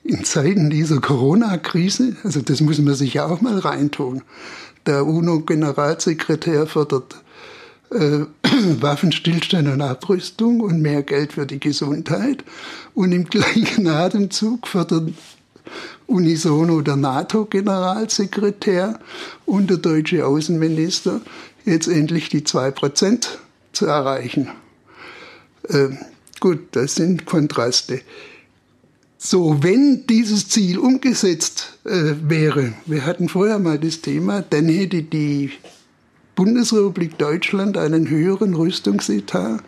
in 0.05 0.25
Zeiten 0.25 0.71
dieser 0.71 1.01
Corona-Krise, 1.01 2.16
also 2.23 2.40
das 2.40 2.61
muss 2.61 2.79
man 2.79 2.95
sich 2.95 3.14
ja 3.14 3.27
auch 3.27 3.40
mal 3.40 3.59
reintun, 3.59 4.23
der 4.87 5.05
UNO-Generalsekretär 5.05 6.69
fordert 6.69 7.14
äh, 7.14 7.26
Waffenstillstand 7.90 9.68
und 9.68 9.81
Abrüstung 9.81 10.61
und 10.61 10.83
mehr 10.83 11.03
Geld 11.03 11.35
für 11.35 11.46
die 11.46 11.61
Gesundheit. 11.61 12.44
Und 12.94 13.12
im 13.12 13.25
gleichen 13.25 13.87
Atemzug 13.87 14.66
fordert 14.66 15.12
unisono 16.07 16.81
der 16.81 16.96
NATO-Generalsekretär 16.96 18.99
und 19.44 19.70
der 19.70 19.79
deutsche 19.79 20.27
Außenminister 20.27 21.20
jetzt 21.64 21.88
endlich 21.88 22.29
die 22.29 22.42
2% 22.42 23.27
zu 23.72 23.87
erreichen. 23.87 24.49
Äh, 25.68 25.88
gut, 26.40 26.61
das 26.72 26.94
sind 26.94 27.27
Kontraste. 27.27 28.01
So, 29.18 29.62
wenn 29.62 30.07
dieses 30.07 30.49
Ziel 30.49 30.79
umgesetzt 30.79 31.79
äh, 31.85 32.14
wäre, 32.22 32.75
wir 32.85 33.05
hatten 33.05 33.29
vorher 33.29 33.59
mal 33.59 33.79
das 33.79 34.01
Thema, 34.01 34.42
dann 34.42 34.68
hätte 34.68 35.03
die 35.03 35.51
Bundesrepublik 36.37 37.18
Deutschland 37.18 37.79
einen 37.79 38.09
höheren 38.09 38.55
Rüstungsetat 38.55 39.64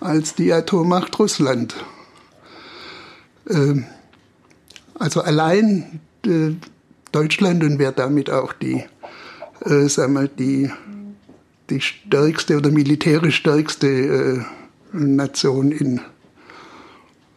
als 0.00 0.34
die 0.34 0.52
Atommacht 0.52 1.18
Russland. 1.18 1.76
Äh, 3.48 3.82
also 4.98 5.22
allein 5.22 6.00
äh, 6.26 6.50
Deutschland 7.12 7.62
und 7.62 7.78
wäre 7.78 7.92
damit 7.92 8.28
auch 8.28 8.52
die, 8.52 8.84
äh, 9.64 9.88
sagen 9.88 10.14
wir, 10.14 10.28
die, 10.28 10.70
die 11.70 11.80
stärkste 11.80 12.56
oder 12.56 12.70
militärisch 12.70 13.36
stärkste 13.36 13.86
äh, 13.86 14.44
Nation 14.92 15.72
in 15.72 16.00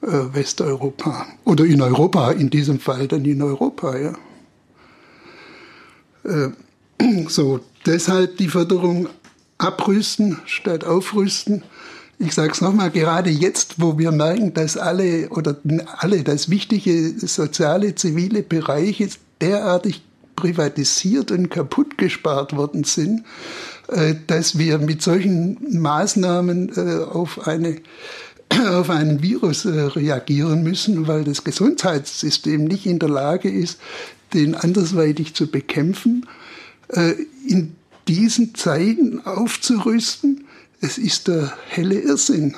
Westeuropa. 0.02 1.28
Oder 1.46 1.64
in 1.64 1.82
Europa, 1.82 2.32
in 2.32 2.50
diesem 2.50 2.78
Fall 2.82 3.08
dann 3.08 3.24
in 3.24 3.42
Europa, 3.42 3.96
ja. 3.98 4.14
So, 7.30 7.62
deshalb 7.86 8.38
die 8.38 8.48
Förderung 8.48 9.10
abrüsten 9.58 10.40
statt 10.46 10.84
aufrüsten. 10.84 11.64
Ich 12.20 12.34
sage 12.34 12.52
es 12.52 12.62
nochmal, 12.62 12.92
gerade 12.92 13.30
jetzt, 13.30 13.82
wo 13.82 13.98
wir 13.98 14.12
merken, 14.12 14.54
dass 14.54 14.78
alle 14.78 15.30
oder 15.30 15.58
alle, 15.98 16.24
dass 16.24 16.50
wichtige 16.50 17.14
soziale, 17.20 17.96
zivile 17.96 18.44
Bereiche 18.44 19.10
derartig 19.42 20.02
privatisiert 20.36 21.32
und 21.32 21.50
kaputt 21.50 21.98
gespart 21.98 22.56
worden 22.56 22.84
sind, 22.84 23.24
äh, 23.88 24.16
dass 24.28 24.58
wir 24.58 24.80
mit 24.80 25.02
solchen 25.02 25.58
Maßnahmen 25.80 26.72
äh, 26.76 27.04
auf 27.04 27.48
eine 27.48 27.82
auf 28.70 28.90
einen 28.90 29.22
Virus 29.22 29.66
äh, 29.66 29.70
reagieren 29.70 30.64
müssen, 30.64 31.08
weil 31.08 31.24
das 31.24 31.44
Gesundheitssystem 31.44 32.66
nicht 32.66 32.86
in 32.86 33.00
der 33.00 33.10
Lage 33.10 33.50
ist, 33.50 33.80
den 34.34 34.56
andersweitig 34.56 35.34
zu 35.34 35.48
bekämpfen. 35.48 36.26
Äh, 36.96 37.16
in 37.48 37.76
diesen 38.08 38.56
Zeiten 38.56 39.26
aufzurüsten, 39.26 40.46
es 40.82 40.98
ist 40.98 41.28
der 41.28 41.54
helle 41.68 42.00
Irrsinn. 42.00 42.56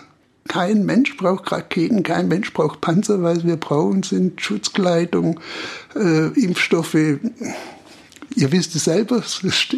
Kein 0.47 0.85
Mensch 0.85 1.17
braucht 1.17 1.51
Raketen, 1.51 2.03
kein 2.03 2.27
Mensch 2.27 2.53
braucht 2.53 2.81
Panzer, 2.81 3.21
was 3.23 3.45
wir 3.45 3.55
brauchen 3.55 4.03
sind 4.03 4.41
Schutzkleidung, 4.41 5.39
äh, 5.95 6.27
Impfstoffe. 6.39 6.93
Ihr 6.93 8.51
wisst 8.51 8.75
es 8.75 8.83
selber, 8.85 9.23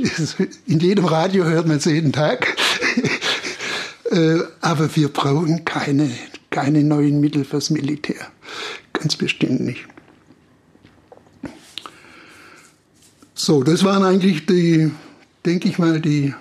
in 0.65 0.80
jedem 0.80 1.06
Radio 1.06 1.46
hört 1.46 1.67
man 1.67 1.78
es 1.78 1.86
jeden 1.86 2.12
Tag. 2.12 2.58
äh, 4.12 4.39
aber 4.62 4.93
wir 4.96 5.10
brauchen 5.10 5.63
keine, 5.63 6.10
keine 6.50 6.84
neuen 6.84 7.22
Mittel 7.22 7.46
fürs 7.46 7.70
Militär. 7.70 8.28
Ganz 8.93 9.15
bestimmt 9.15 9.62
nicht. 9.62 9.86
So, 13.39 13.62
das 13.62 13.84
waren 13.84 14.04
eigentlich 14.04 14.47
die, 14.47 14.89
denke 15.45 15.69
ich 15.69 15.78
mal, 15.78 16.02
die, 16.02 16.34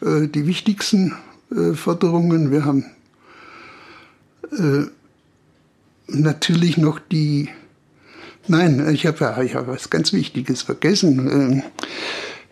äh, 0.00 0.28
die 0.28 0.46
wichtigsten 0.46 1.14
äh, 1.54 1.74
Forderungen. 1.74 2.50
Wir 2.50 2.64
haben 2.64 2.86
äh, 4.52 4.86
natürlich 6.06 6.78
noch 6.78 7.00
die, 7.00 7.50
nein, 8.46 8.88
ich 8.94 9.04
habe 9.06 9.18
ja 9.20 9.42
ich 9.42 9.56
hab 9.56 9.68
was 9.68 9.90
ganz 9.90 10.14
Wichtiges 10.14 10.62
vergessen. 10.62 11.62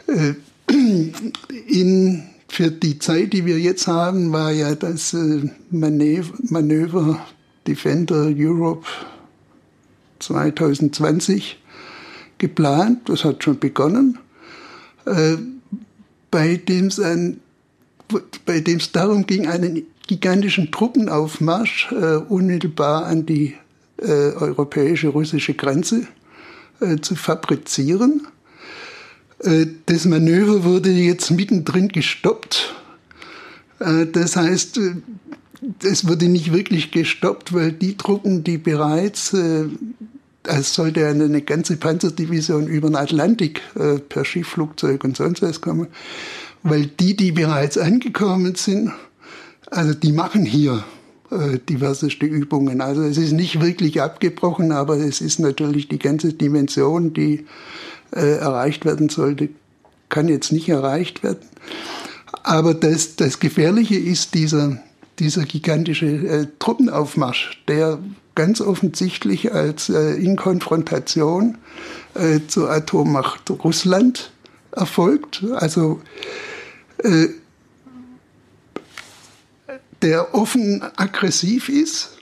Äh, 0.06 0.12
äh, 0.12 0.34
in, 1.66 2.22
für 2.48 2.70
die 2.70 2.98
Zeit, 2.98 3.32
die 3.32 3.46
wir 3.46 3.58
jetzt 3.58 3.86
haben, 3.86 4.30
war 4.30 4.52
ja 4.52 4.74
das 4.74 5.14
äh, 5.14 5.48
Manöver, 5.70 6.34
Manöver 6.50 7.26
Defender 7.66 8.30
Europe 8.36 8.86
2020 10.18 11.56
geplant, 12.38 13.08
das 13.08 13.24
hat 13.24 13.42
schon 13.42 13.58
begonnen, 13.58 14.18
äh, 15.06 15.36
bei 16.30 16.56
dem 16.56 16.88
es 16.88 17.00
darum 18.92 19.26
ging, 19.26 19.46
einen 19.46 19.82
gigantischen 20.06 20.70
Truppenaufmarsch 20.70 21.90
äh, 21.92 22.16
unmittelbar 22.16 23.06
an 23.06 23.24
die 23.26 23.54
äh, 23.98 24.04
europäische 24.04 25.08
russische 25.08 25.54
Grenze 25.54 26.06
zu 27.00 27.16
fabrizieren. 27.16 28.26
Das 29.86 30.04
Manöver 30.04 30.62
wurde 30.62 30.90
jetzt 30.90 31.30
mittendrin 31.30 31.88
gestoppt. 31.88 32.74
Das 33.78 34.36
heißt, 34.36 34.78
es 35.82 36.06
wurde 36.06 36.28
nicht 36.28 36.52
wirklich 36.52 36.90
gestoppt, 36.90 37.54
weil 37.54 37.72
die 37.72 37.96
Truppen, 37.96 38.44
die 38.44 38.58
bereits 38.58 39.34
es 40.46 40.74
sollte 40.74 41.06
eine 41.06 41.42
ganze 41.42 41.76
Panzerdivision 41.76 42.66
über 42.66 42.88
den 42.88 42.96
Atlantik 42.96 43.62
äh, 43.74 43.98
per 43.98 44.24
Schiff, 44.24 44.48
Flugzeug 44.48 45.04
und 45.04 45.16
sonst 45.16 45.42
was 45.42 45.60
kommen, 45.60 45.88
weil 46.62 46.86
die, 46.86 47.16
die 47.16 47.32
bereits 47.32 47.78
angekommen 47.78 48.54
sind, 48.54 48.92
also 49.70 49.94
die 49.94 50.12
machen 50.12 50.44
hier 50.44 50.84
äh, 51.30 51.58
diverseste 51.68 52.26
Übungen. 52.26 52.80
Also 52.80 53.02
es 53.02 53.18
ist 53.18 53.32
nicht 53.32 53.60
wirklich 53.60 54.00
abgebrochen, 54.00 54.72
aber 54.72 54.96
es 54.96 55.20
ist 55.20 55.38
natürlich 55.38 55.88
die 55.88 55.98
ganze 55.98 56.32
Dimension, 56.32 57.12
die 57.12 57.46
äh, 58.12 58.38
erreicht 58.38 58.84
werden 58.84 59.08
sollte, 59.08 59.48
kann 60.08 60.28
jetzt 60.28 60.52
nicht 60.52 60.68
erreicht 60.68 61.22
werden. 61.22 61.46
Aber 62.42 62.74
das, 62.74 63.16
das 63.16 63.40
Gefährliche 63.40 63.96
ist 63.96 64.34
dieser, 64.34 64.80
dieser 65.18 65.44
gigantische 65.44 66.06
äh, 66.06 66.46
Truppenaufmarsch, 66.58 67.62
der 67.66 67.98
ganz 68.36 68.60
offensichtlich 68.60 69.52
als 69.52 69.88
äh, 69.88 70.12
in 70.12 70.36
Konfrontation 70.36 71.58
äh, 72.14 72.40
zur 72.46 72.70
Atommacht 72.70 73.50
Russland 73.50 74.30
erfolgt. 74.70 75.42
Also 75.54 76.00
äh, 76.98 77.28
der 80.02 80.34
offen 80.34 80.82
aggressiv 80.96 81.68
ist 81.68 82.18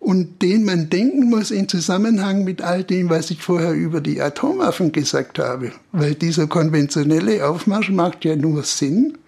und 0.00 0.42
den 0.42 0.64
man 0.64 0.90
denken 0.90 1.30
muss 1.30 1.50
in 1.50 1.68
Zusammenhang 1.68 2.44
mit 2.44 2.60
all 2.60 2.82
dem, 2.82 3.08
was 3.08 3.30
ich 3.30 3.40
vorher 3.40 3.72
über 3.72 4.00
die 4.00 4.20
Atomwaffen 4.20 4.92
gesagt 4.92 5.38
habe. 5.38 5.72
Weil 5.92 6.14
dieser 6.14 6.46
konventionelle 6.46 7.46
Aufmarsch 7.46 7.90
macht 7.90 8.24
ja 8.24 8.34
nur 8.36 8.64
Sinn, 8.64 9.18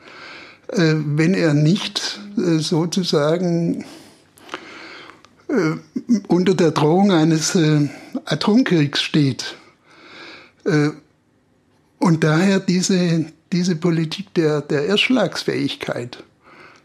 äh, 0.69 0.95
wenn 0.95 1.35
er 1.35 1.55
nicht 1.55 2.21
äh, 2.37 2.59
sozusagen 2.59 3.85
unter 6.29 6.55
der 6.55 6.73
Drohung 6.73 7.13
eines 7.13 7.55
äh, 7.55 7.89
Atomkriegs 8.25 9.03
steht. 9.03 9.57
Äh, 10.65 10.91
und 11.99 12.25
daher 12.25 12.61
diese, 12.61 13.27
diese 13.53 13.77
Politik 13.77 14.35
der, 14.35 14.61
der 14.61 14.87
Erschlagsfähigkeit. 14.89 16.23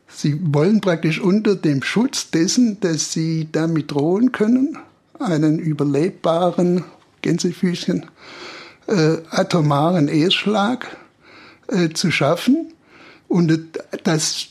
Sie 0.07 0.39
wollen 0.53 0.81
praktisch 0.81 1.19
unter 1.19 1.55
dem 1.55 1.83
Schutz 1.83 2.31
dessen, 2.31 2.79
dass 2.81 3.13
sie 3.13 3.47
damit 3.51 3.91
drohen 3.91 4.31
können, 4.31 4.77
einen 5.19 5.57
überlebbaren, 5.57 6.83
Gänsefüßchen, 7.21 8.05
äh, 8.87 9.17
atomaren 9.29 10.07
Erschlag 10.07 10.97
äh, 11.67 11.89
zu 11.89 12.11
schaffen. 12.11 12.73
Und 13.27 13.57
das 14.03 14.47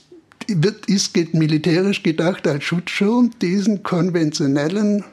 wird, 0.56 0.86
ist 0.86 1.16
militärisch 1.34 2.02
gedacht 2.02 2.46
als 2.46 2.64
Schutzschirm 2.64 3.30
diesen 3.40 3.82
konventionellen 3.82 5.04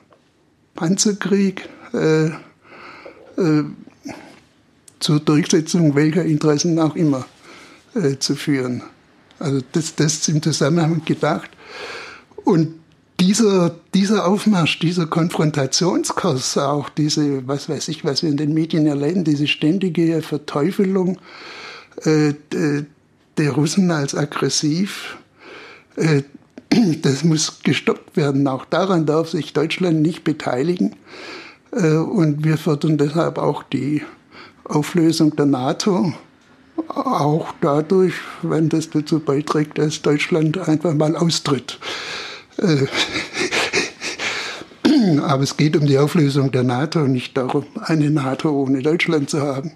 Panzerkrieg 0.76 1.67
äh, 1.93 2.28
äh, 2.28 3.63
zur 5.00 5.19
Durchsetzung 5.19 5.95
welcher 5.95 6.23
Interessen 6.23 6.80
auch 6.80 6.95
immer 6.95 7.26
äh, 7.95 8.17
zu 8.17 8.36
führen. 8.36 8.84
Also 9.39 9.62
das, 9.71 9.95
das 9.95 10.28
im 10.28 10.41
Zusammenhang 10.41 11.04
gedacht. 11.06 11.50
Und 12.43 12.76
dieser, 13.19 13.76
dieser 13.93 14.28
Aufmarsch, 14.28 14.80
dieser 14.80 15.08
Konfrontationskurs, 15.08 16.58
auch 16.58 16.89
diese, 16.89 17.47
was 17.47 17.67
weiß 17.67 17.88
ich, 17.89 18.06
was 18.06 18.23
wir 18.23 18.30
in 18.30 18.38
den 18.38 18.54
Medien 18.54 18.86
erleben, 18.86 19.23
diese 19.23 19.47
ständige 19.47 20.21
Verteufelung 20.21 21.17
äh, 22.04 22.34
der 23.38 23.52
Russen 23.52 23.91
als 23.91 24.15
aggressiv, 24.15 25.17
das 27.01 27.23
muss 27.23 27.60
gestoppt 27.63 28.15
werden. 28.17 28.47
Auch 28.47 28.65
daran 28.65 29.05
darf 29.05 29.29
sich 29.29 29.53
Deutschland 29.53 30.01
nicht 30.01 30.23
beteiligen. 30.23 30.95
Äh, 31.71 31.95
und 31.95 32.43
wir 32.43 32.57
fördern 32.57 32.97
deshalb 32.97 33.38
auch 33.38 33.63
die 33.63 34.01
Auflösung 34.63 35.36
der 35.36 35.45
NATO, 35.45 36.13
auch 36.89 37.53
dadurch, 37.62 38.15
wenn 38.41 38.69
das 38.69 38.89
dazu 38.89 39.19
beiträgt, 39.19 39.77
dass 39.77 40.01
Deutschland 40.01 40.57
einfach 40.57 40.93
mal 40.93 41.15
austritt. 41.15 41.79
Äh, 42.57 42.88
aber 45.21 45.43
es 45.43 45.57
geht 45.57 45.75
um 45.77 45.86
die 45.86 45.97
Auflösung 45.97 46.51
der 46.51 46.63
NATO, 46.63 47.07
nicht 47.07 47.38
darum, 47.38 47.65
eine 47.81 48.10
NATO 48.10 48.49
ohne 48.49 48.81
Deutschland 48.81 49.29
zu 49.29 49.41
haben. 49.41 49.71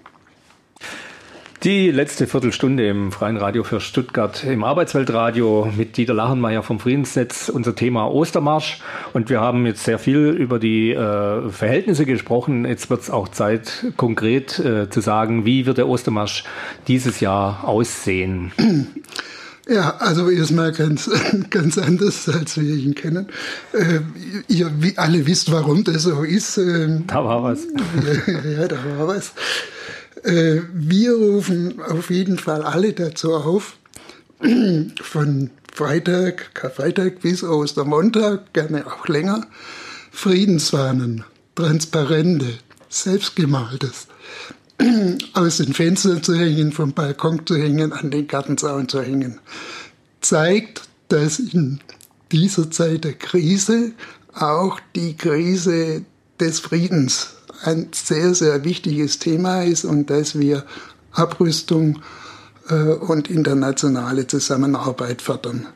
Die 1.63 1.91
letzte 1.91 2.25
Viertelstunde 2.25 2.87
im 2.87 3.11
Freien 3.11 3.37
Radio 3.37 3.63
für 3.63 3.79
Stuttgart 3.81 4.43
im 4.45 4.63
Arbeitsweltradio 4.63 5.71
mit 5.77 5.95
Dieter 5.95 6.15
Lachenmeier 6.15 6.63
vom 6.63 6.79
Friedensnetz, 6.79 7.49
unser 7.49 7.75
Thema 7.75 8.07
Ostermarsch. 8.11 8.79
Und 9.13 9.29
wir 9.29 9.41
haben 9.41 9.67
jetzt 9.67 9.83
sehr 9.83 9.99
viel 9.99 10.29
über 10.29 10.57
die 10.57 10.89
äh, 10.89 11.49
Verhältnisse 11.51 12.07
gesprochen. 12.07 12.65
Jetzt 12.65 12.89
wird 12.89 13.01
es 13.01 13.11
auch 13.11 13.27
Zeit, 13.27 13.85
konkret 13.95 14.57
äh, 14.57 14.89
zu 14.89 15.01
sagen, 15.01 15.45
wie 15.45 15.67
wird 15.67 15.77
der 15.77 15.87
Ostermarsch 15.87 16.45
dieses 16.87 17.19
Jahr 17.19 17.63
aussehen? 17.63 18.51
Ja, 19.69 19.97
also 19.99 20.31
erstmal 20.31 20.71
ganz, 20.71 21.11
ganz 21.51 21.77
anders, 21.77 22.27
als 22.27 22.59
wir 22.59 22.73
ihn 22.73 22.95
kennen. 22.95 23.27
Äh, 23.73 23.99
ihr 24.47 24.71
alle 24.95 25.27
wisst, 25.27 25.51
warum 25.51 25.83
das 25.83 26.01
so 26.01 26.23
ist. 26.23 26.57
Ähm, 26.57 27.03
da 27.05 27.23
war 27.23 27.43
was. 27.43 27.67
Ja, 28.25 28.49
ja 28.49 28.67
da 28.67 28.77
war 28.97 29.09
was. 29.09 29.33
Äh, 30.23 30.61
wir 30.73 31.13
rufen 31.13 31.81
auf 31.81 32.09
jeden 32.09 32.37
Fall 32.37 32.63
alle 32.63 32.93
dazu 32.93 33.33
auf, 33.33 33.77
von 35.01 35.49
Freitag, 35.73 36.53
Karfreitag 36.53 37.21
bis 37.21 37.43
Ostermontag, 37.43 38.53
gerne 38.53 38.85
auch 38.85 39.07
länger, 39.07 39.47
Friedensfahnen, 40.11 41.23
transparente, 41.55 42.59
selbstgemaltes, 42.89 44.07
aus 45.33 45.57
den 45.57 45.73
Fenstern 45.73 46.21
zu 46.23 46.35
hängen, 46.35 46.71
vom 46.71 46.93
Balkon 46.93 47.45
zu 47.45 47.55
hängen, 47.55 47.93
an 47.93 48.11
den 48.11 48.27
Gartenzaun 48.27 48.89
zu 48.89 49.01
hängen, 49.01 49.39
zeigt, 50.19 50.83
dass 51.07 51.39
in 51.39 51.79
dieser 52.31 52.69
Zeit 52.69 53.05
der 53.05 53.13
Krise 53.13 53.91
auch 54.33 54.79
die 54.95 55.15
Krise 55.15 56.03
des 56.39 56.59
Friedens 56.59 57.35
ein 57.63 57.89
sehr, 57.93 58.33
sehr 58.33 58.63
wichtiges 58.63 59.19
Thema 59.19 59.63
ist 59.63 59.85
und 59.85 60.09
dass 60.09 60.37
wir 60.37 60.65
Abrüstung 61.11 62.01
äh, 62.69 62.73
und 62.73 63.29
internationale 63.29 64.27
Zusammenarbeit 64.27 65.21
fördern. 65.21 65.67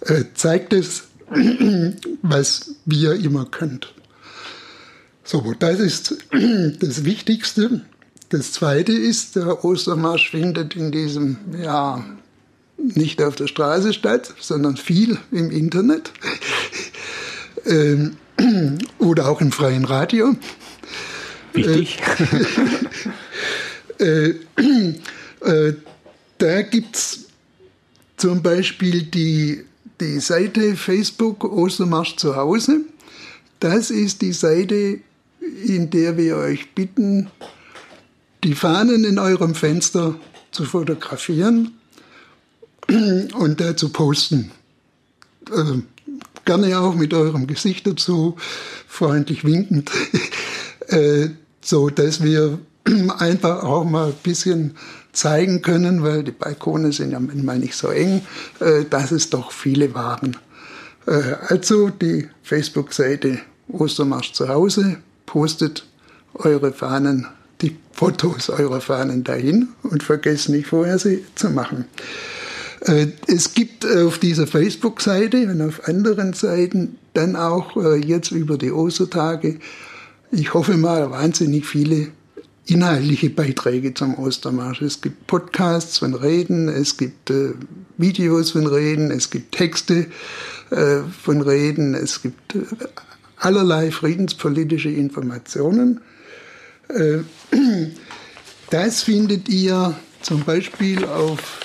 Äh, 0.00 0.24
zeigt 0.34 0.72
es, 0.72 1.04
was 2.22 2.74
wir 2.84 3.14
immer 3.14 3.44
können. 3.46 3.80
So, 5.24 5.54
das 5.58 5.80
ist 5.80 6.16
das 6.80 7.04
Wichtigste. 7.04 7.82
das 8.30 8.52
Zweite 8.52 8.92
ist, 8.92 9.36
der 9.36 9.64
Ostermarsch 9.64 10.30
findet 10.30 10.76
in 10.76 10.90
diesem 10.90 11.36
Jahr 11.62 12.04
nicht 12.76 13.22
auf 13.22 13.34
der 13.34 13.46
Straße 13.46 13.92
statt, 13.92 14.32
sondern 14.40 14.76
viel 14.76 15.18
im 15.32 15.50
Internet 15.50 16.12
ähm, 17.66 18.16
oder 18.98 19.28
auch 19.28 19.40
im 19.40 19.52
freien 19.52 19.84
Radio. 19.84 20.36
Wichtig. 21.66 21.98
Äh, 24.00 24.34
äh, 25.40 25.74
da 26.38 26.62
gibt 26.62 26.94
es 26.94 27.26
zum 28.16 28.42
Beispiel 28.42 29.02
die, 29.02 29.64
die 30.00 30.20
Seite 30.20 30.76
Facebook 30.76 31.44
Ostermarsch 31.44 32.16
zu 32.16 32.36
Hause. 32.36 32.82
Das 33.60 33.90
ist 33.90 34.22
die 34.22 34.32
Seite, 34.32 35.00
in 35.66 35.90
der 35.90 36.16
wir 36.16 36.36
euch 36.36 36.74
bitten, 36.74 37.28
die 38.44 38.54
Fahnen 38.54 39.04
in 39.04 39.18
eurem 39.18 39.54
Fenster 39.54 40.14
zu 40.52 40.64
fotografieren 40.64 41.72
und 42.88 43.60
da 43.60 43.76
zu 43.76 43.88
posten. 43.90 44.52
Äh, 45.50 45.82
gerne 46.44 46.78
auch 46.78 46.94
mit 46.94 47.12
eurem 47.14 47.46
Gesicht 47.46 47.86
dazu, 47.86 48.36
freundlich 48.86 49.44
winkend, 49.44 49.90
äh, 50.86 51.28
so 51.68 51.90
dass 51.90 52.22
wir 52.22 52.58
einfach 53.18 53.62
auch 53.62 53.84
mal 53.84 54.08
ein 54.08 54.14
bisschen 54.22 54.74
zeigen 55.12 55.60
können, 55.62 56.02
weil 56.02 56.22
die 56.24 56.30
Balkone 56.30 56.92
sind 56.92 57.10
ja 57.10 57.20
manchmal 57.20 57.58
nicht 57.58 57.74
so 57.74 57.88
eng, 57.88 58.22
äh, 58.60 58.84
dass 58.88 59.10
es 59.10 59.28
doch 59.28 59.52
viele 59.52 59.94
waren. 59.94 60.36
Äh, 61.06 61.34
also 61.48 61.90
die 61.90 62.28
Facebook-Seite 62.42 63.40
Ostermarsch 63.68 64.32
zu 64.32 64.48
Hause 64.48 64.96
postet 65.26 65.86
eure 66.34 66.72
Fahnen, 66.72 67.26
die 67.60 67.76
Fotos 67.92 68.48
eurer 68.48 68.80
Fahnen 68.80 69.24
dahin 69.24 69.68
und 69.82 70.02
vergesst 70.02 70.48
nicht 70.48 70.68
vorher 70.68 70.98
sie 70.98 71.24
zu 71.34 71.50
machen. 71.50 71.84
Äh, 72.82 73.08
es 73.26 73.52
gibt 73.52 73.84
auf 73.84 74.18
dieser 74.18 74.46
Facebook-Seite 74.46 75.50
und 75.50 75.60
auf 75.60 75.86
anderen 75.86 76.32
Seiten 76.32 76.96
dann 77.12 77.36
auch 77.36 77.76
jetzt 77.96 78.30
über 78.30 78.56
die 78.56 78.70
Ostertage, 78.70 79.58
ich 80.30 80.54
hoffe 80.54 80.76
mal, 80.76 81.10
wahnsinnig 81.10 81.66
viele 81.66 82.12
inhaltliche 82.66 83.30
Beiträge 83.30 83.94
zum 83.94 84.16
Ostermarsch. 84.18 84.82
Es 84.82 85.00
gibt 85.00 85.26
Podcasts 85.26 85.96
von 85.98 86.14
Reden, 86.14 86.68
es 86.68 86.98
gibt 86.98 87.30
äh, 87.30 87.54
Videos 87.96 88.50
von 88.50 88.66
Reden, 88.66 89.10
es 89.10 89.30
gibt 89.30 89.52
Texte 89.52 90.08
äh, 90.70 90.98
von 91.22 91.40
Reden, 91.40 91.94
es 91.94 92.20
gibt 92.20 92.54
äh, 92.54 92.66
allerlei 93.36 93.90
friedenspolitische 93.90 94.90
Informationen. 94.90 96.02
Äh, 96.88 97.20
das 98.70 99.02
findet 99.02 99.48
ihr 99.48 99.96
zum 100.20 100.44
Beispiel 100.44 101.06
auf 101.06 101.60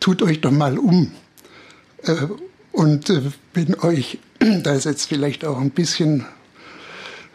tut 0.00 0.22
euch 0.22 0.40
doch 0.40 0.50
mal 0.50 0.78
um. 0.78 1.12
Äh, 2.02 2.14
und 2.72 3.10
äh, 3.10 3.22
wenn 3.54 3.78
euch 3.80 4.18
das 4.62 4.84
jetzt 4.84 5.06
vielleicht 5.06 5.44
auch 5.44 5.60
ein 5.60 5.70
bisschen 5.70 6.24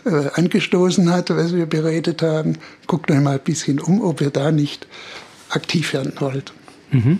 äh, 0.06 0.30
angestoßen 0.34 1.12
hat, 1.12 1.30
was 1.30 1.56
wir 1.56 1.66
beredet 1.66 2.22
haben, 2.22 2.58
guckt 2.88 3.10
euch 3.12 3.20
mal 3.20 3.36
ein 3.36 3.44
bisschen 3.44 3.80
um, 3.80 4.02
ob 4.02 4.22
ihr 4.22 4.32
da 4.32 4.52
nicht 4.52 4.88
aktiv 5.50 5.94
werden 5.94 6.14
wollt. 6.20 6.54
Mhm. 6.92 7.20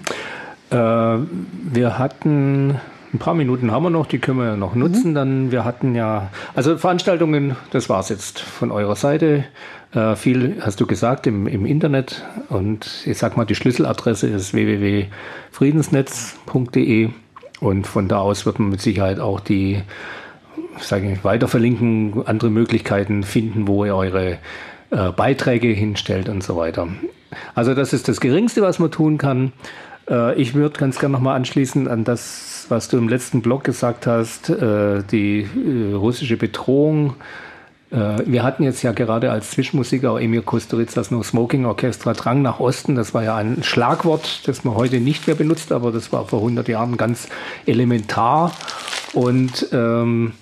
Äh, 0.70 0.76
wir 0.76 1.98
hatten 2.00 2.80
ein 3.16 3.20
paar 3.20 3.34
Minuten 3.34 3.72
haben 3.72 3.84
wir 3.84 3.90
noch, 3.90 4.06
die 4.06 4.20
können 4.20 4.38
wir 4.40 4.46
ja 4.46 4.58
noch 4.58 4.76
nutzen. 4.76 5.12
Mhm. 5.12 5.16
Dann 5.16 5.52
wir 5.52 5.66
hatten 5.66 5.96
ja, 5.96 6.30
also 6.54 6.78
Veranstaltungen, 6.78 7.56
das 7.72 7.90
war 7.90 8.02
es 8.02 8.10
jetzt 8.10 8.40
von 8.40 8.72
eurer 8.72 8.96
Seite. 8.96 9.46
Äh, 9.94 10.16
viel 10.16 10.58
hast 10.62 10.80
du 10.82 10.86
gesagt 10.86 11.26
im, 11.28 11.48
im 11.48 11.66
Internet 11.66 12.24
und 12.50 13.04
ich 13.06 13.18
sag 13.18 13.38
mal, 13.38 13.46
die 13.46 13.56
Schlüsseladresse 13.56 14.28
ist 14.28 14.54
www.friedensnetz.de 14.54 17.10
und 17.62 17.88
von 17.88 18.08
da 18.08 18.20
aus 18.20 18.46
wird 18.46 18.60
man 18.60 18.70
mit 18.70 18.82
Sicherheit 18.82 19.20
auch 19.20 19.40
die, 19.40 19.82
sage 20.80 21.12
ich, 21.12 21.24
weiter 21.24 21.48
verlinken, 21.48 22.24
andere 22.26 22.50
Möglichkeiten 22.50 23.24
finden, 23.24 23.68
wo 23.68 23.86
ihr 23.86 23.96
eure 23.96 24.38
äh, 24.92 25.12
Beiträge 25.16 25.70
hinstellt 25.70 26.30
und 26.30 26.44
so 26.44 26.58
weiter. 26.58 26.88
Also 27.54 27.74
das 27.74 27.94
ist 27.94 28.08
das 28.08 28.20
Geringste, 28.20 28.62
was 28.62 28.80
man 28.80 28.92
tun 28.92 29.18
kann. 29.18 29.54
Äh, 30.10 30.36
ich 30.36 30.54
würde 30.54 30.78
ganz 30.78 31.00
gerne 31.00 31.14
nochmal 31.14 31.36
anschließen 31.36 31.88
an 31.88 32.04
das, 32.04 32.55
was 32.70 32.88
du 32.88 32.98
im 32.98 33.08
letzten 33.08 33.42
Blog 33.42 33.64
gesagt 33.64 34.08
hast, 34.08 34.50
äh, 34.50 35.04
die 35.04 35.42
äh, 35.42 35.94
russische 35.94 36.38
Bedrohung 36.38 37.16
äh, 37.92 38.24
wir 38.26 38.44
hatten 38.44 38.64
jetzt 38.64 38.82
ja 38.84 38.92
gerade 38.92 39.32
als 39.32 39.52
Zwischenmusiker 39.52 40.12
auch 40.12 40.20
Emir 40.20 40.42
Kusturitzas 40.42 41.12
No 41.12 41.24
Smoking 41.24 41.66
Orchestra 41.66 42.14
Drang 42.14 42.42
nach 42.42 42.60
Osten. 42.60 42.96
Das 42.96 43.14
war 43.14 43.24
ja 43.24 43.36
ein 43.36 43.64
Schlagwort, 43.64 44.48
das 44.48 44.64
man 44.64 44.76
heute 44.76 45.00
nicht 45.00 45.28
mehr 45.28 45.36
benutzt, 45.36 45.72
aber 45.72 45.92
das 45.92 46.12
war 46.12 46.28
vor 46.28 46.40
100 46.40 46.68
Jahren 46.68 46.98
ganz 46.98 47.28
elementar. 47.66 48.52
Und 49.14 49.68
ähm, 49.72 50.34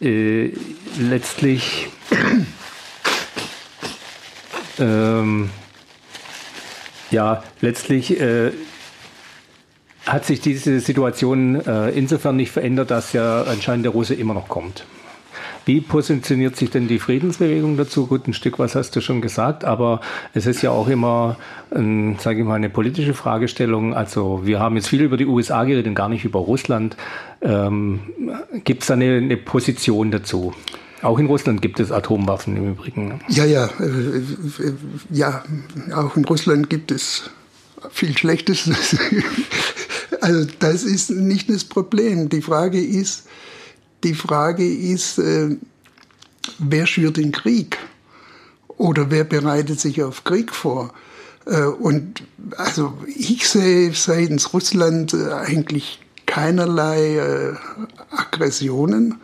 äh, 0.00 0.50
letztlich 0.98 1.88
ähm, 4.78 5.50
ja, 7.10 7.42
letztlich 7.60 8.20
äh, 8.20 8.52
hat 10.06 10.24
sich 10.24 10.40
diese 10.40 10.80
Situation 10.80 11.64
äh, 11.64 11.90
insofern 11.90 12.36
nicht 12.36 12.50
verändert, 12.50 12.90
dass 12.90 13.12
ja 13.12 13.42
anscheinend 13.42 13.84
der 13.84 13.92
Russe 13.92 14.14
immer 14.14 14.34
noch 14.34 14.48
kommt. 14.48 14.84
Wie 15.64 15.80
positioniert 15.80 16.56
sich 16.56 16.70
denn 16.70 16.88
die 16.88 16.98
Friedensbewegung 16.98 17.76
dazu? 17.76 18.08
Gut, 18.08 18.26
ein 18.26 18.34
Stück 18.34 18.58
was 18.58 18.74
hast 18.74 18.96
du 18.96 19.00
schon 19.00 19.20
gesagt, 19.20 19.64
aber 19.64 20.00
es 20.34 20.46
ist 20.46 20.60
ja 20.62 20.70
auch 20.72 20.88
immer, 20.88 21.36
ähm, 21.72 22.16
sage 22.18 22.40
ich 22.40 22.44
mal, 22.44 22.56
eine 22.56 22.68
politische 22.68 23.14
Fragestellung. 23.14 23.94
Also 23.94 24.40
wir 24.44 24.58
haben 24.58 24.74
jetzt 24.74 24.88
viel 24.88 25.02
über 25.02 25.16
die 25.16 25.26
USA 25.26 25.62
geredet 25.62 25.86
und 25.86 25.94
gar 25.94 26.08
nicht 26.08 26.24
über 26.24 26.40
Russland. 26.40 26.96
Ähm, 27.40 28.00
Gibt 28.64 28.82
es 28.82 28.88
da 28.88 28.94
eine, 28.94 29.18
eine 29.18 29.36
Position 29.36 30.10
dazu? 30.10 30.52
Auch 31.02 31.18
in 31.18 31.26
Russland 31.26 31.62
gibt 31.62 31.78
es 31.80 31.92
Atomwaffen 31.92 32.56
im 32.56 32.70
Übrigen. 32.72 33.20
Ja, 33.28 33.44
ja, 33.44 33.66
äh, 33.80 33.84
äh, 33.84 34.72
ja, 35.10 35.44
auch 35.94 36.16
in 36.16 36.24
Russland 36.24 36.70
gibt 36.70 36.90
es 36.90 37.30
viel 37.90 38.16
Schlechtes. 38.16 38.68
Also 40.22 40.46
das 40.60 40.84
ist 40.84 41.10
nicht 41.10 41.50
das 41.50 41.64
Problem. 41.64 42.28
Die 42.28 42.42
Frage 42.42 42.80
ist, 42.80 43.24
die 44.04 44.14
Frage 44.14 44.64
ist, 44.64 45.18
äh, 45.18 45.56
wer 46.60 46.86
schürt 46.86 47.16
den 47.16 47.32
Krieg? 47.32 47.76
Oder 48.68 49.10
wer 49.10 49.24
bereitet 49.24 49.80
sich 49.80 50.00
auf 50.00 50.22
Krieg 50.22 50.54
vor? 50.54 50.94
Äh, 51.46 51.64
und 51.64 52.22
also 52.56 52.96
ich 53.06 53.48
sehe 53.48 53.92
seitens 53.94 54.52
Russland 54.52 55.12
äh, 55.12 55.32
eigentlich 55.32 56.00
keinerlei 56.26 57.16
äh, 57.16 57.54
Aggressionen. 58.10 59.16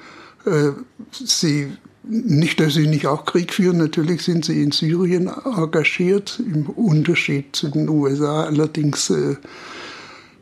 Sie, 1.12 1.72
nicht, 2.04 2.58
dass 2.58 2.74
sie 2.74 2.86
nicht 2.86 3.06
auch 3.06 3.26
Krieg 3.26 3.52
führen, 3.52 3.76
natürlich 3.76 4.22
sind 4.22 4.46
sie 4.46 4.62
in 4.62 4.72
Syrien 4.72 5.28
engagiert, 5.28 6.40
im 6.40 6.66
Unterschied 6.70 7.54
zu 7.54 7.68
den 7.68 7.88
USA 7.88 8.44
allerdings 8.44 9.12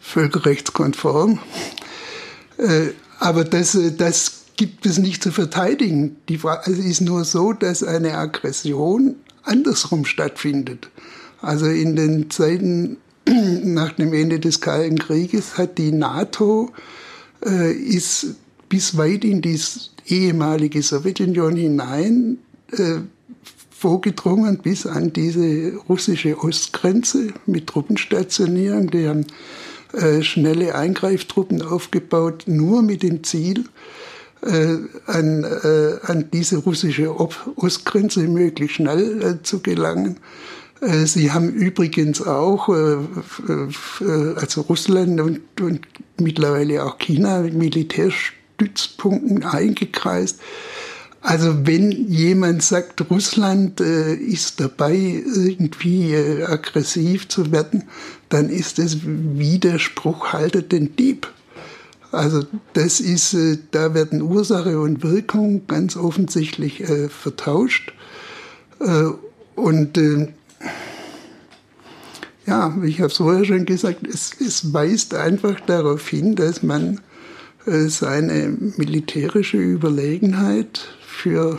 völkerrechtskonform. 0.07 1.38
aber 3.18 3.44
das, 3.44 3.78
das 3.98 4.44
gibt 4.57 4.86
es 4.86 4.98
nicht 4.98 5.22
zu 5.22 5.30
verteidigen. 5.30 6.16
Die 6.28 6.38
Frage, 6.38 6.70
es 6.70 6.78
ist 6.78 7.00
nur 7.00 7.24
so, 7.24 7.52
dass 7.52 7.82
eine 7.82 8.16
Aggression 8.16 9.16
andersrum 9.42 10.04
stattfindet. 10.04 10.88
Also 11.40 11.66
in 11.66 11.96
den 11.96 12.30
Zeiten 12.30 12.96
nach 13.26 13.92
dem 13.92 14.12
Ende 14.12 14.40
des 14.40 14.61
Kalten 14.61 14.98
Krieges 14.98 15.59
hat 15.59 15.78
die 15.78 15.92
NATO 15.92 16.72
äh, 17.44 17.72
ist 17.72 18.34
bis 18.68 18.96
weit 18.96 19.24
in 19.24 19.42
die 19.42 19.61
ehemalige 20.07 20.82
Sowjetunion 20.82 21.57
hinein 21.57 22.38
äh, 22.72 23.00
vorgedrungen 23.70 24.59
bis 24.59 24.86
an 24.86 25.12
diese 25.12 25.74
russische 25.88 26.38
Ostgrenze 26.38 27.34
mit 27.44 27.66
Truppenstationierung. 27.66 28.90
Die 28.90 29.07
haben 29.07 29.26
äh, 29.97 30.22
schnelle 30.22 30.74
Eingreiftruppen 30.74 31.62
aufgebaut, 31.62 32.44
nur 32.47 32.82
mit 32.82 33.03
dem 33.03 33.24
Ziel, 33.24 33.64
äh, 34.42 34.76
an, 35.07 35.44
äh, 35.44 35.99
an 36.03 36.28
diese 36.32 36.59
russische 36.59 37.14
Ostgrenze 37.57 38.20
möglichst 38.28 38.76
schnell 38.76 39.22
äh, 39.22 39.42
zu 39.42 39.61
gelangen. 39.61 40.18
Äh, 40.80 41.07
sie 41.07 41.32
haben 41.32 41.51
übrigens 41.51 42.20
auch, 42.26 42.68
also 42.68 44.61
Russland 44.62 45.20
und, 45.20 45.40
und 45.61 45.80
mittlerweile 46.20 46.84
auch 46.84 46.99
China 46.99 47.40
mit 47.40 47.55
Militärstützpunkten 47.55 49.44
eingekreist. 49.44 50.38
Also 51.26 51.66
wenn 51.66 51.90
jemand 52.09 52.62
sagt, 52.62 53.11
Russland 53.11 53.80
äh, 53.80 54.14
ist 54.14 54.61
dabei, 54.61 54.94
irgendwie 54.94 56.12
äh, 56.12 56.44
aggressiv 56.44 57.26
zu 57.26 57.51
werden, 57.51 57.82
dann 58.28 58.48
ist 58.50 58.78
es 58.78 58.98
Widerspruch 59.02 60.32
haltet 60.32 60.72
den 60.72 60.96
Dieb. 60.96 61.28
Also 62.12 62.44
das 62.72 63.00
ist, 63.00 63.34
äh, 63.34 63.58
da 63.72 63.94
werden 63.94 64.22
Ursache 64.22 64.80
und 64.80 65.02
Wirkung 65.02 65.66
ganz 65.66 65.96
offensichtlich 65.96 66.80
äh, 66.80 67.08
vertauscht. 67.08 67.92
Äh, 68.80 69.10
und 69.54 69.98
äh, 69.98 70.28
ja, 72.46 72.76
ich 72.84 73.00
habe 73.00 73.10
es 73.10 73.16
vorher 73.16 73.44
schon 73.44 73.66
gesagt, 73.66 74.06
es, 74.06 74.30
es, 74.40 74.72
weist 74.72 75.14
einfach 75.14 75.58
darauf 75.60 76.08
hin, 76.08 76.36
dass 76.36 76.62
man 76.62 77.00
äh, 77.66 77.88
seine 77.88 78.56
militärische 78.76 79.58
Überlegenheit 79.58 80.80
für 81.06 81.58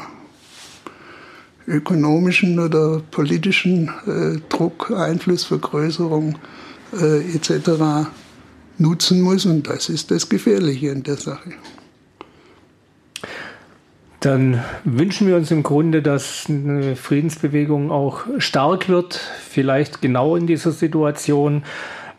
ökonomischen 1.68 2.59
oder 2.59 3.01
politischen 3.11 3.91
äh, 4.07 4.39
Druck, 4.49 4.91
Einflussvergrößerung 4.91 6.38
etc 6.91 8.07
nutzen 8.78 9.22
muss. 9.22 9.45
Und 9.45 9.68
das 9.68 9.89
ist 9.89 10.11
das 10.11 10.30
Gefährliche 10.30 10.91
an 10.91 11.03
der 11.03 11.18
Sache. 11.18 11.51
Dann 14.20 14.63
wünschen 14.84 15.28
wir 15.28 15.36
uns 15.36 15.51
im 15.51 15.63
Grunde, 15.63 16.01
dass 16.01 16.45
eine 16.49 16.95
Friedensbewegung 16.95 17.91
auch 17.91 18.22
stark 18.39 18.89
wird, 18.89 19.22
vielleicht 19.47 20.01
genau 20.01 20.36
in 20.36 20.47
dieser 20.47 20.72
Situation. 20.72 21.63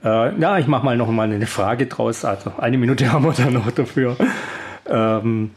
Äh, 0.04 0.38
ja, 0.40 0.58
ich 0.58 0.68
mache 0.68 0.84
mal 0.84 0.96
noch 0.96 1.10
mal 1.10 1.30
eine 1.30 1.46
Frage 1.46 1.86
draus. 1.86 2.24
Also 2.24 2.52
eine 2.56 2.78
Minute 2.78 3.12
haben 3.12 3.24
wir 3.24 3.32
da 3.32 3.50
noch 3.50 3.70
dafür. 3.72 4.16
Ähm, 4.86 5.50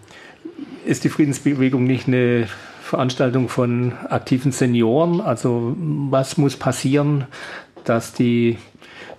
ist 0.84 1.04
die 1.04 1.10
Friedensbewegung 1.10 1.84
nicht 1.84 2.08
eine 2.08 2.48
Veranstaltung 2.92 3.48
von 3.48 3.94
aktiven 4.10 4.52
Senioren? 4.52 5.22
Also 5.22 5.78
was 5.78 6.38
muss 6.38 6.58
passieren, 6.58 7.24
dass 7.86 8.12
die 8.12 8.58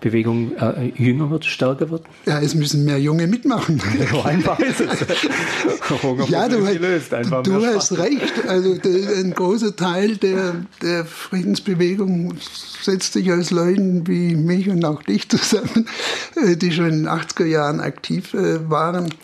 Bewegung 0.02 0.54
äh, 0.58 0.92
jünger 0.94 1.30
wird, 1.30 1.46
stärker 1.46 1.88
wird? 1.88 2.02
Ja, 2.26 2.38
es 2.38 2.54
müssen 2.54 2.84
mehr 2.84 3.00
Junge 3.00 3.26
mitmachen. 3.26 3.80
So 4.10 4.20
einfach 4.24 4.58
ist 4.58 4.80
es. 4.80 5.00
ja, 6.28 6.50
du, 6.50 6.62
gelöst, 6.62 7.12
du 7.12 7.66
hast 7.66 7.96
recht. 7.96 8.46
Also 8.46 8.74
der, 8.74 9.16
ein 9.16 9.32
großer 9.32 9.74
Teil 9.74 10.18
der, 10.18 10.66
der 10.82 11.06
Friedensbewegung 11.06 12.34
setzt 12.82 13.14
sich 13.14 13.32
aus 13.32 13.50
Leuten 13.50 14.06
wie 14.06 14.34
mich 14.34 14.68
und 14.68 14.84
auch 14.84 15.02
dich 15.02 15.30
zusammen, 15.30 15.88
äh, 16.36 16.56
die 16.56 16.72
schon 16.72 16.90
in 16.90 17.04
den 17.04 17.08
80er 17.08 17.46
Jahren 17.46 17.80
aktiv 17.80 18.34
äh, 18.34 18.68
waren. 18.68 19.14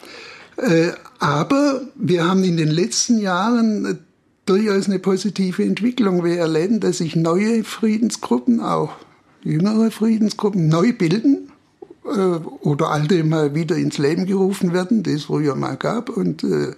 Äh, 0.57 0.93
aber 1.19 1.83
wir 1.97 2.27
haben 2.27 2.45
in 2.45 2.57
den 2.57 2.71
letzten 2.71 3.19
Jahren 3.19 4.07
durchaus 4.49 4.87
eine 4.87 4.99
positive 4.99 5.63
Entwicklung. 5.63 6.25
Wir 6.25 6.39
erleben, 6.39 6.81
dass 6.81 6.99
sich 6.99 7.17
neue 7.17 7.65
Friedensgruppen 7.65 8.61
auch 8.61 8.93
jüngere 9.43 9.91
Friedensgruppen 9.91 10.69
neu 10.69 10.93
bilden 10.93 11.53
äh, 12.05 12.09
oder 12.09 12.91
alte 12.91 13.23
mal 13.25 13.55
wieder 13.55 13.77
ins 13.77 13.99
Leben 13.99 14.27
gerufen 14.27 14.73
werden, 14.73 15.03
die 15.03 15.13
es 15.13 15.25
früher 15.25 15.55
mal 15.55 15.77
gab. 15.77 16.11
Und 16.11 16.45
äh, 16.45 16.73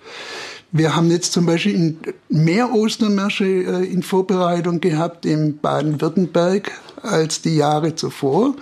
wir 0.72 0.94
haben 0.94 1.10
jetzt 1.10 1.32
zum 1.32 1.46
Beispiel 1.46 1.96
mehr 2.28 2.72
Ostermärsche 2.72 3.44
äh, 3.44 3.84
in 3.84 4.02
Vorbereitung 4.02 4.80
gehabt 4.80 5.26
in 5.26 5.58
Baden-Württemberg 5.58 6.70
als 7.02 7.42
die 7.42 7.56
Jahre 7.56 7.94
zuvor. 7.94 8.54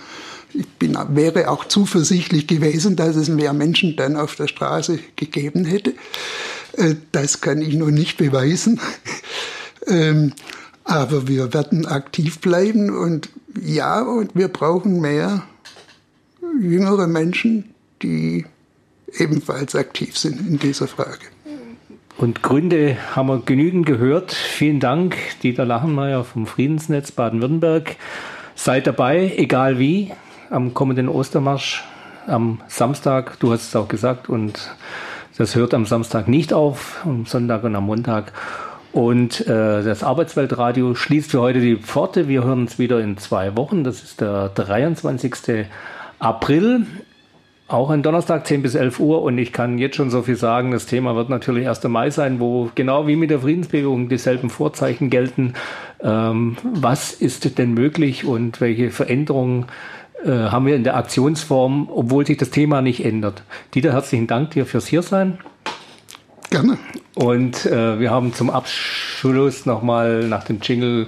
Ich 0.53 0.67
bin, 0.79 0.97
wäre 1.09 1.49
auch 1.49 1.65
zuversichtlich 1.65 2.47
gewesen, 2.47 2.95
dass 2.95 3.15
es 3.15 3.29
mehr 3.29 3.53
Menschen 3.53 3.95
dann 3.95 4.15
auf 4.15 4.35
der 4.35 4.47
Straße 4.47 4.99
gegeben 5.15 5.65
hätte. 5.65 5.93
Äh, 6.73 6.95
das 7.11 7.41
kann 7.41 7.61
ich 7.61 7.75
nur 7.75 7.91
nicht 7.91 8.17
beweisen. 8.17 8.79
ähm, 9.87 10.33
aber 10.83 11.27
wir 11.27 11.53
werden 11.53 11.85
aktiv 11.85 12.39
bleiben 12.39 12.89
und 12.89 13.29
ja, 13.61 14.01
und 14.01 14.35
wir 14.35 14.47
brauchen 14.47 15.01
mehr 15.01 15.43
jüngere 16.59 17.07
Menschen, 17.07 17.75
die 18.01 18.45
ebenfalls 19.17 19.75
aktiv 19.75 20.17
sind 20.17 20.39
in 20.47 20.59
dieser 20.59 20.87
Frage. 20.87 21.25
Und 22.17 22.43
Gründe 22.43 22.97
haben 23.15 23.27
wir 23.27 23.41
genügend 23.45 23.85
gehört. 23.85 24.33
Vielen 24.33 24.79
Dank, 24.79 25.15
Dieter 25.41 25.65
Lachenmeier 25.65 26.23
vom 26.23 26.47
Friedensnetz 26.47 27.11
Baden-Württemberg. 27.11 27.95
Seid 28.55 28.87
dabei, 28.87 29.33
egal 29.37 29.79
wie, 29.79 30.11
am 30.49 30.73
kommenden 30.73 31.07
Ostermarsch 31.07 31.85
am 32.27 32.61
Samstag. 32.67 33.39
Du 33.39 33.53
hast 33.53 33.69
es 33.69 33.75
auch 33.75 33.87
gesagt 33.87 34.27
und 34.27 34.69
das 35.39 35.55
hört 35.55 35.73
am 35.73 35.85
Samstag 35.85 36.27
nicht 36.27 36.51
auf, 36.51 36.99
am 37.05 37.25
Sonntag 37.25 37.63
und 37.63 37.73
am 37.73 37.85
Montag. 37.85 38.33
Und 38.91 39.47
äh, 39.47 39.83
das 39.83 40.03
Arbeitsweltradio 40.03 40.95
schließt 40.95 41.31
für 41.31 41.39
heute 41.39 41.61
die 41.61 41.77
Pforte. 41.77 42.27
Wir 42.27 42.43
hören 42.43 42.63
uns 42.63 42.77
wieder 42.77 42.99
in 42.99 43.17
zwei 43.17 43.55
Wochen. 43.55 43.85
Das 43.85 44.03
ist 44.03 44.19
der 44.19 44.49
23. 44.49 45.65
April. 46.19 46.85
Auch 47.69 47.89
ein 47.89 48.03
Donnerstag 48.03 48.47
10 48.47 48.63
bis 48.63 48.75
11 48.75 48.99
Uhr 48.99 49.21
und 49.21 49.37
ich 49.37 49.53
kann 49.53 49.77
jetzt 49.77 49.95
schon 49.95 50.09
so 50.09 50.23
viel 50.23 50.35
sagen, 50.35 50.71
das 50.71 50.87
Thema 50.87 51.15
wird 51.15 51.29
natürlich 51.29 51.69
1. 51.69 51.83
Mai 51.85 52.09
sein, 52.09 52.41
wo 52.41 52.69
genau 52.75 53.07
wie 53.07 53.15
mit 53.15 53.29
der 53.29 53.39
Friedensbewegung 53.39 54.09
dieselben 54.09 54.49
Vorzeichen 54.49 55.09
gelten. 55.09 55.53
Ähm, 56.01 56.57
was 56.63 57.13
ist 57.13 57.57
denn 57.57 57.73
möglich 57.73 58.25
und 58.25 58.59
welche 58.59 58.91
Veränderungen 58.91 59.67
äh, 60.25 60.49
haben 60.49 60.65
wir 60.65 60.75
in 60.75 60.83
der 60.83 60.95
Aktionsform, 60.95 61.89
obwohl 61.91 62.25
sich 62.25 62.37
das 62.37 62.49
Thema 62.49 62.81
nicht 62.81 63.03
ändert? 63.05 63.43
Dieter, 63.73 63.93
herzlichen 63.93 64.27
Dank 64.27 64.51
dir 64.51 64.65
fürs 64.65 64.87
Hiersein. 64.87 65.39
Gerne. 66.49 66.77
Und 67.15 67.65
äh, 67.65 67.99
wir 67.99 68.11
haben 68.11 68.33
zum 68.33 68.49
Abschluss 68.49 69.65
nochmal 69.65 70.27
nach 70.27 70.43
dem 70.43 70.59
Jingle 70.61 71.07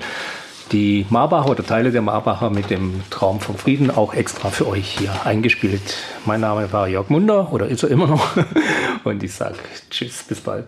die 0.72 1.06
Marbacher 1.10 1.50
oder 1.50 1.66
Teile 1.66 1.92
der 1.92 2.02
Marbacher 2.02 2.50
mit 2.50 2.70
dem 2.70 3.02
Traum 3.10 3.40
vom 3.40 3.58
Frieden 3.58 3.92
auch 3.92 4.14
extra 4.14 4.50
für 4.50 4.68
euch 4.68 4.98
hier 5.00 5.12
eingespielt. 5.26 5.98
Mein 6.26 6.42
Name 6.42 6.72
war 6.72 6.88
Jörg 6.88 7.10
Munder 7.10 7.52
oder 7.52 7.68
ist 7.68 7.84
er 7.84 7.90
immer 7.90 8.08
noch. 8.08 8.36
Und 9.04 9.24
ich 9.24 9.34
sage 9.34 9.56
Tschüss, 9.90 10.24
bis 10.24 10.40
bald. 10.40 10.66